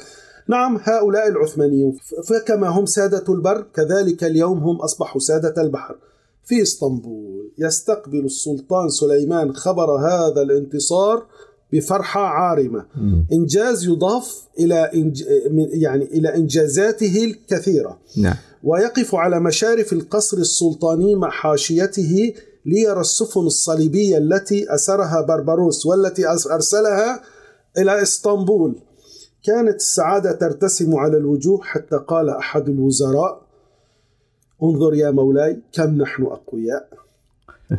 نعم 0.49 0.81
هؤلاء 0.83 1.29
العثمانيون 1.29 1.97
فكما 2.29 2.69
هم 2.69 2.87
سادة 2.87 3.35
البر 3.35 3.65
كذلك 3.75 4.25
اليوم 4.25 4.59
هم 4.59 4.77
أصبحوا 4.77 5.21
سادة 5.21 5.63
البحر 5.63 5.97
في 6.45 6.63
اسطنبول. 6.63 7.53
يستقبل 7.59 8.25
السلطان 8.25 8.89
سليمان 8.89 9.55
خبر 9.55 9.91
هذا 9.97 10.43
الانتصار 10.43 11.27
بفرحة 11.73 12.21
عارمة. 12.21 12.87
مم. 12.97 13.27
إنجاز 13.33 13.85
يضاف 13.85 14.43
إلى 14.59 14.91
إنج... 14.95 15.25
من- 15.51 15.69
يعني 15.73 16.05
إلى 16.05 16.35
إنجازاته 16.35 17.25
الكثيرة. 17.25 17.99
نعم. 18.17 18.35
ويقف 18.65 19.15
على 19.15 19.41
مشارف 19.41 19.93
القصر 19.93 20.37
السلطاني 20.37 21.15
مع 21.15 21.31
حاشيته 21.31 22.35
ليرى 22.67 23.01
السفن 23.01 23.41
الصليبية 23.41 24.19
التي 24.19 24.75
أسرها 24.75 25.21
بربروس 25.21 25.87
والتي 25.87 26.29
أرسلها 26.29 27.23
إلى 27.79 28.03
إسطنبول. 28.03 28.75
كانت 29.45 29.77
السعادة 29.77 30.33
ترتسم 30.33 30.97
على 30.97 31.17
الوجوه 31.17 31.61
حتى 31.63 31.97
قال 32.09 32.29
أحد 32.29 32.69
الوزراء 32.69 33.42
انظر 34.63 34.95
يا 34.95 35.11
مولاي 35.11 35.61
كم 35.73 35.95
نحن 36.03 36.23
أقوياء 36.23 36.89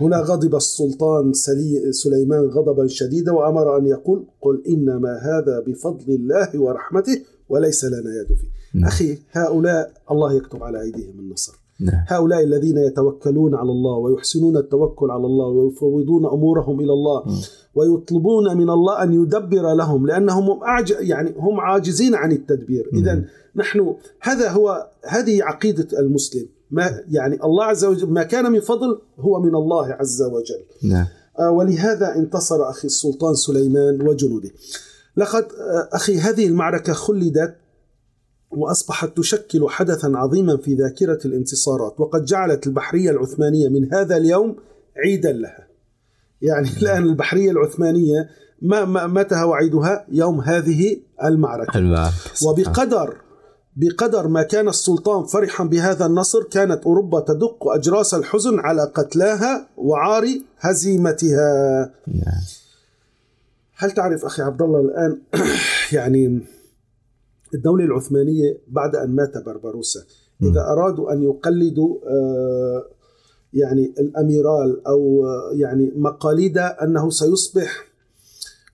هنا 0.01 0.17
غضب 0.17 0.55
السلطان 0.55 1.33
سلي 1.33 1.91
سليمان 1.91 2.45
غضبا 2.45 2.87
شديدا 2.87 3.31
وأمر 3.31 3.77
أن 3.77 3.85
يقول 3.85 4.25
قل 4.41 4.63
إنما 4.67 5.19
هذا 5.21 5.59
بفضل 5.67 6.13
الله 6.13 6.59
ورحمته 6.59 7.21
وليس 7.49 7.85
لنا 7.85 8.21
يد 8.21 8.37
فيه 8.37 8.47
نعم. 8.73 8.87
أخي 8.87 9.17
هؤلاء 9.31 9.91
الله 10.11 10.33
يكتب 10.33 10.63
على 10.63 10.81
أيديهم 10.81 11.19
النصر 11.19 11.63
نعم 11.79 12.05
هؤلاء 12.07 12.43
الذين 12.43 12.77
يتوكلون 12.77 13.55
على 13.55 13.71
الله 13.71 13.97
ويحسنون 13.97 14.57
التوكل 14.57 15.11
على 15.11 15.25
الله 15.25 15.47
ويفوضون 15.47 16.25
أمورهم 16.25 16.79
إلى 16.79 16.93
الله 16.93 17.23
م. 17.25 17.41
ويطلبون 17.75 18.57
من 18.57 18.69
الله 18.69 19.03
أن 19.03 19.13
يدبر 19.13 19.73
لهم 19.73 20.07
لأنهم 20.07 20.49
هم 20.49 20.63
أعج... 20.63 20.93
يعني 20.99 21.33
هم 21.37 21.59
عاجزين 21.59 22.15
عن 22.15 22.31
التدبير 22.31 22.89
م. 22.93 22.97
اذا 22.97 23.23
نحن 23.55 23.95
هذا 24.21 24.49
هو 24.49 24.87
هذه 25.03 25.43
عقيدة 25.43 25.99
المسلم 25.99 26.47
ما 26.73 26.99
يعني 27.11 27.39
الله 27.43 27.63
عز 27.65 27.85
وجل 27.85 28.09
ما 28.09 28.23
كان 28.23 28.51
من 28.51 28.59
فضل 28.59 29.01
هو 29.19 29.39
من 29.41 29.55
الله 29.55 29.93
عز 29.93 30.21
وجل 30.21 30.89
نعم 30.89 31.07
آه، 31.39 31.49
ولهذا 31.51 32.15
انتصر 32.15 32.69
أخي 32.69 32.85
السلطان 32.85 33.35
سليمان 33.35 34.07
وجنوده. 34.07 34.49
لقد 35.17 35.43
آه، 35.43 35.89
أخي 35.95 36.17
هذه 36.19 36.47
المعركة 36.47 36.93
خلدت 36.93 37.55
وأصبحت 38.51 39.17
تشكل 39.17 39.69
حدثا 39.69 40.07
عظيما 40.15 40.57
في 40.57 40.75
ذاكرة 40.75 41.19
الانتصارات 41.25 41.99
وقد 41.99 42.25
جعلت 42.25 42.67
البحرية 42.67 43.09
العثمانية 43.11 43.69
من 43.69 43.93
هذا 43.93 44.17
اليوم 44.17 44.55
عيدا 44.97 45.31
لها. 45.31 45.67
يعني 46.41 46.69
الآن 46.81 47.03
البحرية 47.03 47.51
العثمانية 47.51 48.29
ما 48.61 48.85
ما- 48.85 49.07
متى 49.07 49.35
هو 49.35 49.53
عيدها؟ 49.53 50.05
يوم 50.11 50.41
هذه 50.41 50.97
المعركة. 51.23 51.77
المعركة 51.77 52.13
وبقدر 52.47 53.17
بقدر 53.75 54.27
ما 54.27 54.43
كان 54.43 54.67
السلطان 54.67 55.25
فرحا 55.25 55.63
بهذا 55.63 56.05
النصر 56.05 56.43
كانت 56.43 56.83
أوروبا 56.83 57.19
تدق 57.19 57.67
أجراس 57.67 58.13
الحزن 58.13 58.59
على 58.59 58.91
قتلاها 58.95 59.67
وعار 59.77 60.23
هزيمتها. 60.59 61.91
نعم 62.07 62.43
هل 63.75 63.91
تعرف 63.91 64.25
أخي 64.25 64.41
عبد 64.41 64.61
الله 64.61 64.79
الآن 64.79 65.21
يعني 65.97 66.41
الدولة 67.53 67.85
العثمانية 67.85 68.57
بعد 68.67 68.95
أن 68.95 69.15
مات 69.15 69.37
بربروسا 69.45 69.99
إذا 70.43 70.61
أرادوا 70.61 71.13
أن 71.13 71.23
يقلدوا 71.23 71.97
آه، 72.07 72.85
يعني 73.53 73.93
الأميرال 73.99 74.87
أو 74.87 75.25
آه، 75.25 75.51
يعني 75.55 75.91
مقاليد 75.95 76.57
أنه 76.57 77.09
سيصبح 77.09 77.92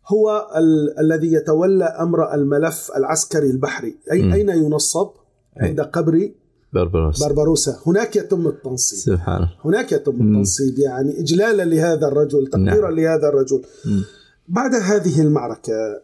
هو 0.09 0.47
ال- 0.55 0.99
الذي 0.99 1.33
يتولى 1.33 1.83
أمر 1.85 2.33
الملف 2.33 2.91
العسكري 2.97 3.49
البحري 3.49 3.95
اي 4.11 4.21
مم. 4.21 4.33
أين 4.33 4.49
ينصب 4.49 5.09
عند 5.57 5.81
قبر 5.81 6.31
بربروس 6.73 7.23
بربروسا 7.23 7.79
هناك 7.85 8.15
يتم 8.15 8.47
التنصيب 8.47 8.99
سبحان 8.99 9.47
هناك 9.65 9.91
يتم 9.91 10.15
مم. 10.15 10.21
التنصيب 10.31 10.79
يعني 10.79 11.19
إجلالا 11.19 11.63
لهذا 11.63 12.07
الرجل 12.07 12.47
تقديرا 12.47 12.89
نعم. 12.89 12.99
لهذا 12.99 13.27
الرجل 13.29 13.61
مم. 13.85 14.03
بعد 14.47 14.75
هذه 14.75 15.21
المعركة 15.21 16.01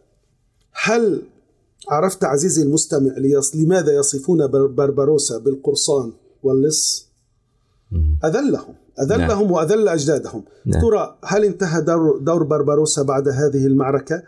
هل 0.72 1.22
عرفت 1.88 2.24
عزيزي 2.24 2.62
المستمع 2.62 3.12
ليص 3.18 3.56
لماذا 3.56 3.92
يصفون 3.92 4.46
بر- 4.46 4.66
بربروسا 4.66 5.38
بالقرصان 5.38 6.12
واللص 6.42 7.08
مم. 7.92 8.18
أذلهم 9.00 9.20
أذلهم 9.20 9.50
وأذل 9.50 9.88
أجدادهم 9.88 10.44
نعم. 10.66 10.80
ترى 10.80 11.18
هل 11.24 11.44
انتهى 11.44 11.80
دور, 11.80 12.18
دور 12.18 12.42
بربروسا 12.42 13.02
بعد 13.02 13.28
هذه 13.28 13.66
المعركة؟ 13.66 14.22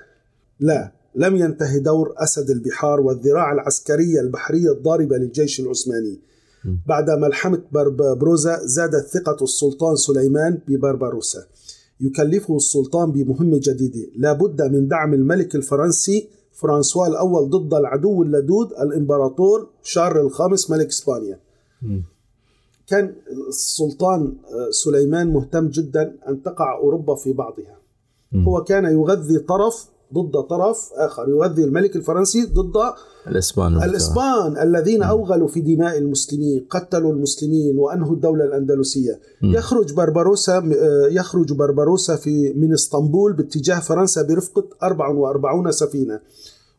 لا 0.60 0.92
لم 1.14 1.36
ينتهي 1.36 1.78
دور 1.78 2.14
أسد 2.16 2.50
البحار 2.50 3.00
والذراع 3.00 3.52
العسكرية 3.52 4.20
البحرية 4.20 4.72
الضاربة 4.72 5.16
للجيش 5.16 5.60
العثماني. 5.60 6.20
بعد 6.86 7.10
ملحمة 7.10 7.62
بربروزا 7.72 8.58
زادت 8.62 9.06
ثقة 9.06 9.44
السلطان 9.44 9.96
سليمان 9.96 10.58
ببربروسا 10.68 11.38
يكلفه 12.00 12.56
السلطان 12.56 13.12
بمهمة 13.12 13.60
جديدة 13.62 14.06
لا 14.16 14.32
بد 14.32 14.62
من 14.62 14.88
دعم 14.88 15.14
الملك 15.14 15.54
الفرنسي 15.54 16.28
فرانسوا 16.52 17.06
الأول 17.06 17.50
ضد 17.50 17.74
العدو 17.74 18.22
اللدود 18.22 18.72
الإمبراطور 18.72 19.68
شارل 19.82 20.20
الخامس 20.20 20.70
ملك 20.70 20.86
إسبانيا. 20.86 21.38
كان 22.88 23.14
السلطان 23.48 24.32
سليمان 24.70 25.32
مهتم 25.32 25.68
جدا 25.68 26.16
أن 26.28 26.42
تقع 26.42 26.78
أوروبا 26.78 27.14
في 27.14 27.32
بعضها. 27.32 27.78
هو 28.34 28.64
كان 28.64 28.84
يغذي 28.84 29.38
طرف 29.38 29.86
ضد 30.14 30.42
طرف 30.42 30.90
آخر 30.94 31.28
يغذي 31.28 31.64
الملك 31.64 31.96
الفرنسي 31.96 32.44
ضد 32.44 32.76
الإسبان 33.28 33.82
الإسبان 33.82 34.58
الذين 34.62 35.02
أوغلوا 35.02 35.48
في 35.48 35.60
دماء 35.60 35.98
المسلمين 35.98 36.66
قتلوا 36.70 37.12
المسلمين 37.12 37.78
وأنهوا 37.78 38.14
الدولة 38.14 38.44
الأندلسية. 38.44 39.20
مم. 39.42 39.54
يخرج 39.54 39.94
بربروسا 39.94 40.58
آه، 40.58 41.08
يخرج 41.10 41.52
بربروسا 41.52 42.16
في 42.16 42.52
من 42.56 42.72
إسطنبول 42.72 43.32
باتجاه 43.32 43.80
فرنسا 43.80 44.22
برفقة 44.22 44.64
44 44.82 45.72
سفينة. 45.72 46.20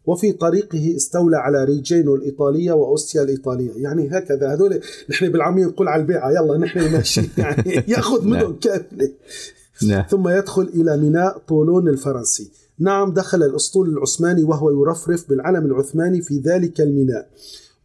وفي 0.10 0.32
طريقه 0.32 0.96
استولى 0.96 1.38
على 1.38 1.64
ريجينو 1.64 2.16
الإيطالية 2.16 2.72
وأوستيا 2.72 3.22
الإيطالية. 3.24 3.72
يعني 3.76 4.10
هكذا 4.12 4.54
هذول 4.54 4.82
نحن 5.10 5.32
بالعامية 5.32 5.66
نقول 5.66 5.88
على 5.88 6.02
البيعة 6.02 6.32
يلا 6.32 6.58
نحن 6.58 6.80
نمشي 6.80 7.30
يعني 7.38 7.84
يأخذ 7.88 8.28
نعم. 8.28 8.44
مدن 8.44 8.56
كاملة 8.60 9.12
نعم. 9.88 10.06
ثم 10.10 10.28
يدخل 10.28 10.62
إلى 10.62 10.98
ميناء 10.98 11.38
طولون 11.48 11.88
الفرنسي. 11.88 12.52
نعم 12.80 13.14
دخل 13.14 13.44
الأسطول 13.44 13.90
العثماني 13.90 14.44
وهو 14.44 14.72
يرفرف 14.72 15.30
بالعلم 15.30 15.66
العثماني 15.66 16.22
في 16.22 16.40
ذلك 16.40 16.82
الميناء. 16.82 17.28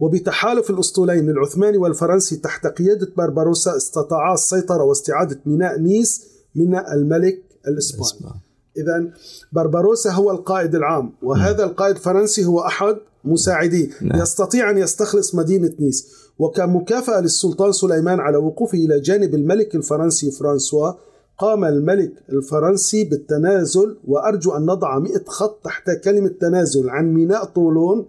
وبتحالف 0.01 0.71
الأسطولين 0.71 1.31
العثماني 1.31 1.77
والفرنسي 1.77 2.37
تحت 2.37 2.67
قيادة 2.67 3.09
بربروسا 3.17 3.77
استطاعا 3.77 4.35
السيطرة 4.35 4.83
واستعادة 4.83 5.41
ميناء 5.47 5.81
نيس 5.81 6.25
من 6.55 6.75
الملك 6.77 7.43
الإسباني. 7.69 8.03
الإسبان. 8.03 8.44
إذا 8.77 9.11
بربروسا 9.53 10.11
هو 10.11 10.31
القائد 10.31 10.75
العام 10.75 11.13
وهذا 11.23 11.65
القائد 11.65 11.97
الفرنسي 11.97 12.45
هو 12.45 12.61
أحد 12.61 12.97
مساعديه 13.25 13.89
نعم. 14.03 14.23
يستطيع 14.23 14.71
أن 14.71 14.79
يستخلص 14.79 15.35
مدينة 15.35 15.73
نيس 15.81 16.15
وكمكافأة 16.39 17.21
للسلطان 17.21 17.73
سليمان 17.73 18.21
على 18.21 18.37
وقوفه 18.37 18.79
إلى 18.79 19.01
جانب 19.01 19.35
الملك 19.35 19.75
الفرنسي 19.75 20.31
فرانسوا 20.31 20.93
قام 21.39 21.65
الملك 21.65 22.13
الفرنسي 22.33 23.05
بالتنازل 23.05 23.97
وأرجو 24.05 24.53
أن 24.53 24.63
نضع 24.67 24.99
100 24.99 25.13
خط 25.27 25.65
تحت 25.65 25.91
كلمة 26.05 26.29
تنازل 26.29 26.91
عن 26.91 27.15
ميناء 27.15 27.45
طولون 27.45 28.07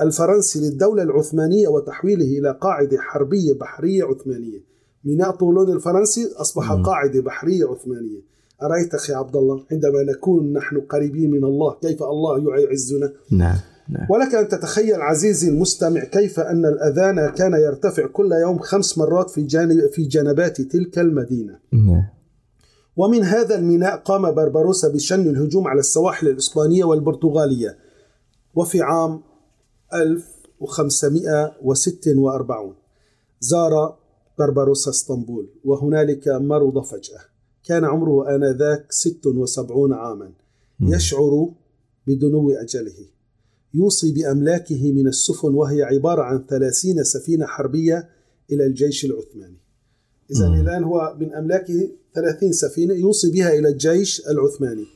الفرنسي 0.00 0.60
للدولة 0.60 1.02
العثمانية 1.02 1.68
وتحويله 1.68 2.38
إلى 2.38 2.58
قاعدة 2.60 2.98
حربية 2.98 3.54
بحرية 3.54 4.04
عثمانية 4.04 4.64
ميناء 5.04 5.30
طولون 5.30 5.72
الفرنسي 5.72 6.32
أصبح 6.36 6.72
مم. 6.72 6.82
قاعدة 6.82 7.20
بحرية 7.20 7.64
عثمانية 7.66 8.20
أرأيت 8.62 8.94
أخي 8.94 9.12
عبد 9.12 9.36
الله 9.36 9.64
عندما 9.72 10.02
نكون 10.02 10.52
نحن 10.52 10.80
قريبين 10.80 11.30
من 11.30 11.44
الله 11.44 11.74
كيف 11.82 12.02
الله 12.02 12.60
يعزنا؟ 12.60 13.12
نعم 13.30 13.58
نعم. 13.88 14.06
ولك 14.10 14.34
أن 14.34 14.48
تتخيل 14.48 15.02
عزيزي 15.02 15.48
المستمع 15.48 16.04
كيف 16.04 16.40
أن 16.40 16.66
الأذان 16.66 17.30
كان 17.30 17.52
يرتفع 17.52 18.06
كل 18.06 18.32
يوم 18.32 18.58
خمس 18.58 18.98
مرات 18.98 19.30
في 19.30 19.42
جانب 19.42 19.90
في 19.92 20.02
جنبات 20.02 20.60
تلك 20.60 20.98
المدينة. 20.98 21.58
نعم. 21.72 22.04
ومن 22.96 23.24
هذا 23.24 23.54
الميناء 23.54 23.96
قام 23.96 24.34
بربروسا 24.34 24.88
بشن 24.88 25.20
الهجوم 25.20 25.68
على 25.68 25.80
السواحل 25.80 26.28
الإسبانية 26.28 26.84
والبرتغالية 26.84 27.78
وفي 28.54 28.82
عام 28.82 29.20
1546 29.94 32.74
زار 33.40 33.96
بربروسا 34.38 34.90
اسطنبول 34.90 35.48
وهنالك 35.64 36.28
مرض 36.28 36.84
فجأة. 36.84 37.20
كان 37.68 37.84
عمره 37.84 38.34
آنذاك 38.34 38.92
76 38.92 39.92
عاما. 39.92 40.32
يشعر 40.80 41.50
بدنو 42.06 42.50
أجله. 42.50 43.06
يوصي 43.74 44.12
بأملاكه 44.12 44.92
من 44.92 45.08
السفن 45.08 45.54
وهي 45.54 45.82
عبارة 45.82 46.22
عن 46.22 46.46
30 46.46 47.04
سفينة 47.04 47.46
حربية 47.46 48.08
إلى 48.52 48.66
الجيش 48.66 49.04
العثماني. 49.04 49.56
إذا. 50.30 50.46
الآن 50.46 50.84
هو 50.84 51.16
من 51.20 51.34
أملاكه 51.34 51.88
30 52.14 52.52
سفينة 52.52 52.94
يوصي 52.94 53.30
بها 53.30 53.58
إلى 53.58 53.68
الجيش 53.68 54.22
العثماني. 54.28 54.86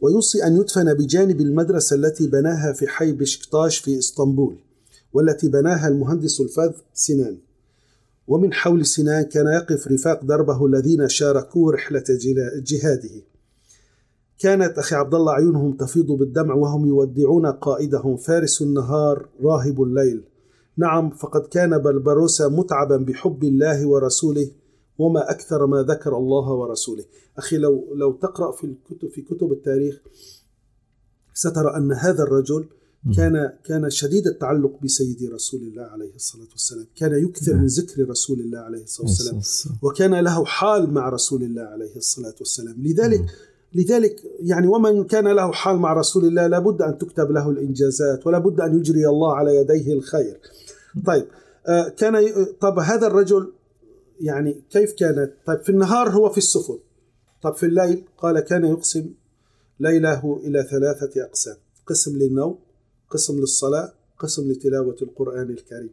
ويوصي 0.00 0.44
أن 0.46 0.56
يدفن 0.56 0.94
بجانب 0.94 1.40
المدرسة 1.40 1.96
التي 1.96 2.26
بناها 2.26 2.72
في 2.72 2.86
حي 2.86 3.12
بشكتاش 3.12 3.78
في 3.78 3.98
إسطنبول 3.98 4.56
والتي 5.12 5.48
بناها 5.48 5.88
المهندس 5.88 6.40
الفذ 6.40 6.72
سنان. 6.94 7.38
ومن 8.28 8.52
حول 8.52 8.86
سنان 8.86 9.22
كان 9.22 9.46
يقف 9.46 9.88
رفاق 9.88 10.24
دربه 10.24 10.66
الذين 10.66 11.08
شاركوه 11.08 11.72
رحلة 11.72 12.04
جهاده. 12.66 13.22
كانت 14.38 14.78
أخي 14.78 14.96
عبد 14.96 15.14
الله 15.14 15.32
عيونهم 15.32 15.72
تفيض 15.72 16.06
بالدمع 16.12 16.54
وهم 16.54 16.86
يودعون 16.86 17.46
قائدهم 17.46 18.16
فارس 18.16 18.62
النهار 18.62 19.28
راهب 19.42 19.82
الليل. 19.82 20.24
نعم 20.76 21.10
فقد 21.10 21.46
كان 21.46 21.82
بربروسا 21.82 22.48
متعبا 22.48 22.96
بحب 22.96 23.44
الله 23.44 23.86
ورسوله 23.86 24.50
وما 24.98 25.30
أكثر 25.30 25.66
ما 25.66 25.82
ذكر 25.82 26.16
الله 26.16 26.52
ورسوله. 26.52 27.04
أخي 27.38 27.58
لو 27.58 27.94
لو 27.94 28.12
تقرأ 28.12 28.52
في 28.52 28.64
الكتب 28.64 29.08
في 29.08 29.22
كتب 29.22 29.52
التاريخ 29.52 30.00
سترى 31.34 31.76
أن 31.76 31.92
هذا 31.92 32.22
الرجل 32.22 32.64
كان 33.16 33.52
كان 33.64 33.90
شديد 33.90 34.26
التعلق 34.26 34.80
بسيدي 34.82 35.28
رسول 35.28 35.60
الله 35.60 35.82
عليه 35.82 36.14
الصلاة 36.14 36.48
والسلام. 36.52 36.86
كان 36.96 37.24
يكثر 37.24 37.54
من 37.54 37.66
ذكر 37.66 38.08
رسول 38.08 38.40
الله 38.40 38.58
عليه 38.58 38.82
الصلاة 38.82 39.34
والسلام. 39.34 39.78
وكان 39.82 40.14
له 40.14 40.44
حال 40.44 40.94
مع 40.94 41.08
رسول 41.08 41.42
الله 41.42 41.62
عليه 41.62 41.96
الصلاة 41.96 42.34
والسلام. 42.38 42.76
لذلك 42.82 43.24
لذلك 43.74 44.22
يعني 44.40 44.66
ومن 44.66 45.04
كان 45.04 45.28
له 45.28 45.52
حال 45.52 45.76
مع 45.76 45.92
رسول 45.92 46.24
الله 46.24 46.46
لابد 46.46 46.82
أن 46.82 46.98
تكتب 46.98 47.30
له 47.30 47.50
الإنجازات 47.50 48.26
ولا 48.26 48.38
بد 48.38 48.60
أن 48.60 48.78
يجري 48.78 49.06
الله 49.06 49.34
على 49.34 49.56
يديه 49.56 49.92
الخير. 49.92 50.40
طيب 51.06 51.26
آه، 51.68 51.88
كان 51.88 52.14
طب 52.60 52.78
هذا 52.78 53.06
الرجل 53.06 53.52
يعني 54.20 54.62
كيف 54.70 54.92
كانت؟ 54.92 55.32
طيب 55.46 55.62
في 55.62 55.68
النهار 55.68 56.10
هو 56.10 56.30
في 56.30 56.38
السفن. 56.38 56.78
طب 57.42 57.54
في 57.54 57.66
الليل؟ 57.66 58.04
قال 58.18 58.40
كان 58.40 58.64
يقسم 58.64 59.10
ليله 59.80 60.40
إلى 60.44 60.62
ثلاثة 60.70 61.24
أقسام. 61.24 61.56
قسم 61.86 62.16
للنوم 62.16 62.58
قسم 63.10 63.40
للصلاة 63.40 63.92
قسم 64.18 64.50
لتلاوة 64.50 64.96
القرآن 65.02 65.50
الكريم. 65.50 65.90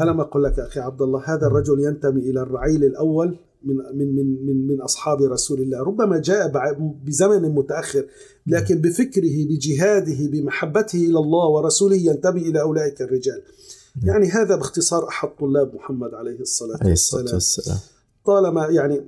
ألم 0.00 0.20
أقول 0.20 0.44
لك 0.44 0.58
أخي 0.58 0.80
عبد 0.80 1.02
الله 1.02 1.34
هذا 1.34 1.46
الرجل 1.46 1.80
ينتمي 1.80 2.20
إلى 2.20 2.40
الرعيل 2.40 2.84
الأول 2.84 3.38
من 3.62 3.76
من 3.76 4.14
من 4.14 4.46
من 4.46 4.66
من 4.66 4.80
أصحاب 4.80 5.22
رسول 5.22 5.60
الله. 5.60 5.78
ربما 5.78 6.18
جاء 6.18 6.52
بزمن 7.04 7.42
متأخر 7.42 8.06
لكن 8.46 8.80
بفكره 8.80 9.46
بجهاده 9.48 10.30
بمحبته 10.32 10.96
إلى 10.96 11.18
الله 11.18 11.48
ورسوله 11.48 11.96
ينتمي 11.96 12.40
إلى 12.40 12.60
أولئك 12.60 13.02
الرجال. 13.02 13.42
يعني 14.02 14.28
هذا 14.28 14.56
باختصار 14.56 15.08
أحد 15.08 15.28
طلاب 15.40 15.74
محمد 15.74 16.14
عليه 16.14 16.40
الصلاة 16.40 16.86
والسلام. 16.86 17.78
طالما 18.26 18.66
يعني 18.66 19.02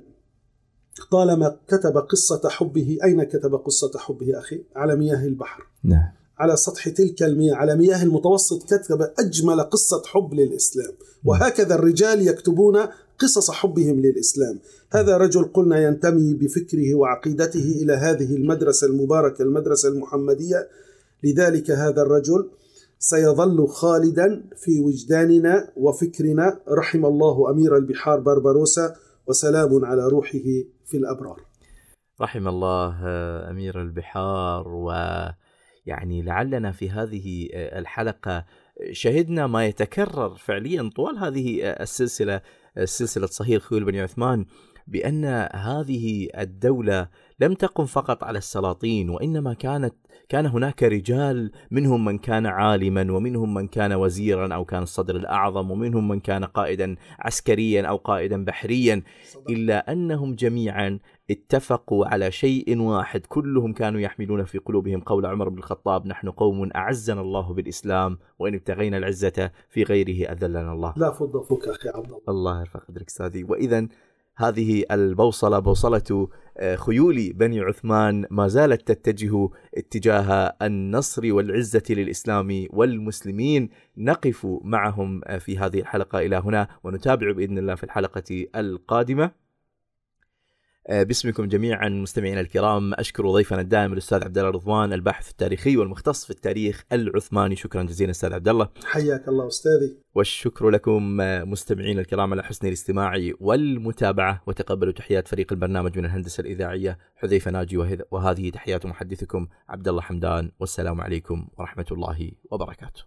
طالما 1.11 1.57
كتب 1.67 1.97
قصة 1.97 2.49
حبه 2.49 2.97
أين 3.03 3.23
كتب 3.23 3.55
قصة 3.55 3.91
حبه 3.97 4.39
أخي؟ 4.39 4.63
على 4.75 4.95
مياه 4.95 5.27
البحر. 5.27 5.63
نعم. 5.83 6.20
على 6.41 6.55
سطح 6.55 6.89
تلك 6.89 7.23
المياه 7.23 7.55
على 7.55 7.75
مياه 7.75 8.03
المتوسط 8.03 8.63
كتب 8.63 9.01
أجمل 9.19 9.61
قصة 9.61 10.01
حب 10.05 10.33
للإسلام. 10.33 10.93
وهكذا 11.25 11.75
الرجال 11.75 12.27
يكتبون 12.27 12.77
قصص 13.19 13.51
حبهم 13.51 13.99
للإسلام. 13.99 14.59
هذا 14.91 15.17
رجل 15.17 15.43
قلنا 15.43 15.83
ينتمي 15.83 16.33
بفكره 16.33 16.95
وعقيدته 16.95 17.67
إلى 17.81 17.93
هذه 17.93 18.35
المدرسة 18.35 18.87
المباركة 18.87 19.41
المدرسة 19.41 19.89
المحمدية. 19.89 20.67
لذلك 21.23 21.71
هذا 21.71 22.01
الرجل 22.01 22.49
سيظل 22.99 23.67
خالدا 23.67 24.43
في 24.57 24.79
وجداننا 24.79 25.71
وفكرنا. 25.77 26.59
رحم 26.69 27.05
الله 27.05 27.51
أمير 27.51 27.77
البحار 27.77 28.19
بربروسا 28.19 28.95
وسلام 29.27 29.85
على 29.85 30.07
روحه 30.07 30.47
في 30.85 30.97
الأبرار. 30.97 31.51
رحم 32.21 32.47
الله 32.47 32.95
آه، 33.03 33.51
أمير 33.51 33.81
البحار 33.81 34.67
ويعني 35.87 36.21
لعلنا 36.21 36.71
في 36.71 36.89
هذه 36.89 37.49
آه، 37.53 37.79
الحلقة 37.79 38.45
شهدنا 38.91 39.47
ما 39.47 39.65
يتكرر 39.65 40.35
فعليا 40.35 40.89
طوال 40.95 41.17
هذه 41.17 41.63
آه، 41.63 41.83
السلسلة 41.83 42.41
آه، 42.77 42.85
سلسلة 42.85 43.27
صهيل 43.27 43.61
خيول 43.61 43.83
بن 43.83 43.95
عثمان 43.95 44.45
بأن 44.87 45.25
هذه 45.53 46.27
الدولة 46.37 47.07
لم 47.39 47.53
تقم 47.53 47.85
فقط 47.85 48.23
على 48.23 48.37
السلاطين 48.37 49.09
وإنما 49.09 49.53
كانت 49.53 49.93
كان 50.29 50.45
هناك 50.45 50.83
رجال 50.83 51.51
منهم 51.71 52.05
من 52.05 52.17
كان 52.17 52.45
عالما 52.45 53.11
ومنهم 53.11 53.53
من 53.53 53.67
كان 53.67 53.93
وزيرا 53.93 54.55
أو 54.55 54.65
كان 54.65 54.83
الصدر 54.83 55.15
الأعظم 55.15 55.71
ومنهم 55.71 56.07
من 56.07 56.19
كان 56.19 56.43
قائدا 56.43 56.95
عسكريا 57.19 57.87
أو 57.87 57.97
قائدا 57.97 58.45
بحريا 58.45 59.03
إلا 59.49 59.91
أنهم 59.91 60.35
جميعا 60.35 60.99
اتفقوا 61.31 62.05
على 62.05 62.31
شيء 62.31 62.79
واحد 62.79 63.25
كلهم 63.25 63.73
كانوا 63.73 63.99
يحملون 63.99 64.43
في 64.43 64.57
قلوبهم 64.57 65.01
قول 65.01 65.25
عمر 65.25 65.49
بن 65.49 65.57
الخطاب 65.57 66.07
نحن 66.07 66.29
قوم 66.29 66.69
أعزنا 66.75 67.21
الله 67.21 67.53
بالإسلام 67.53 68.17
وإن 68.39 68.53
ابتغينا 68.53 68.97
العزة 68.97 69.51
في 69.69 69.83
غيره 69.83 70.31
أذلنا 70.31 70.73
الله. 70.73 70.93
لا 70.97 71.11
فض 71.11 71.43
فك 71.43 71.67
أخي 71.67 71.89
عبد 71.89 72.05
الله. 72.05 72.21
الله 72.29 72.59
يرفع 72.59 72.79
قدرك 72.79 73.07
استاذي 73.07 73.43
واذا 73.43 73.87
هذه 74.35 74.83
البوصلة 74.91 75.59
بوصلة 75.59 76.27
خيول 76.75 77.33
بني 77.33 77.59
عثمان 77.59 78.25
ما 78.31 78.47
زالت 78.47 78.91
تتجه 78.91 79.49
اتجاه 79.77 80.55
النصر 80.61 81.33
والعزة 81.33 81.83
للإسلام 81.89 82.67
والمسلمين. 82.69 83.69
نقف 83.97 84.47
معهم 84.63 85.21
آه، 85.25 85.37
في 85.37 85.57
هذه 85.57 85.79
الحلقة 85.79 86.19
إلى 86.19 86.35
هنا 86.35 86.67
ونتابع 86.83 87.31
بإذن 87.31 87.57
الله 87.57 87.75
في 87.75 87.83
الحلقة 87.83 88.47
القادمة. 88.55 89.23
آه، 89.23 89.40
باسمكم 90.89 91.45
جميعا 91.47 91.89
مستمعينا 91.89 92.41
الكرام 92.41 92.93
أشكر 92.93 93.31
ضيفنا 93.31 93.61
الدائم 93.61 93.93
الأستاذ 93.93 94.23
عبد 94.23 94.37
الله 94.37 94.49
رضوان 94.49 94.93
الباحث 94.93 95.31
التاريخي 95.31 95.77
والمختص 95.77 96.25
في 96.25 96.29
التاريخ 96.31 96.83
العثماني. 96.91 97.55
شكرا 97.55 97.83
جزيلا 97.83 98.11
أستاذ 98.11 98.33
عبد 98.33 98.47
الله. 98.47 98.69
حياك 98.85 99.27
الله 99.27 99.47
أستاذي. 99.47 99.97
والشكر 100.15 100.69
لكم 100.69 101.21
آه، 101.21 101.43
مستمعينا 101.43 102.01
الكرام 102.01 102.33
على 102.33 102.43
حسن 102.43 102.67
الاستماع 102.67 103.13
والمتابعة. 103.39 104.43
وتقبلوا 104.47 104.93
تحيات 104.93 105.27
فريق 105.27 105.53
البرنامج 105.53 105.97
من 105.97 106.05
الهندسة 106.05 106.41
الإذاعية 106.41 106.97
حذيفة 107.15 107.51
ناجي 107.51 107.77
وهذ- 107.77 108.03
وهذه 108.11 108.49
تحيات 108.49 108.85
محدثكم 108.85 109.47
عبد 109.69 109.87
الله 109.87 110.01
حمدان. 110.01 110.51
والسلام 110.59 111.01
عليكم 111.01 111.47
ورحمة 111.57 111.85
الله 111.91 112.31
وبركاته. 112.51 113.03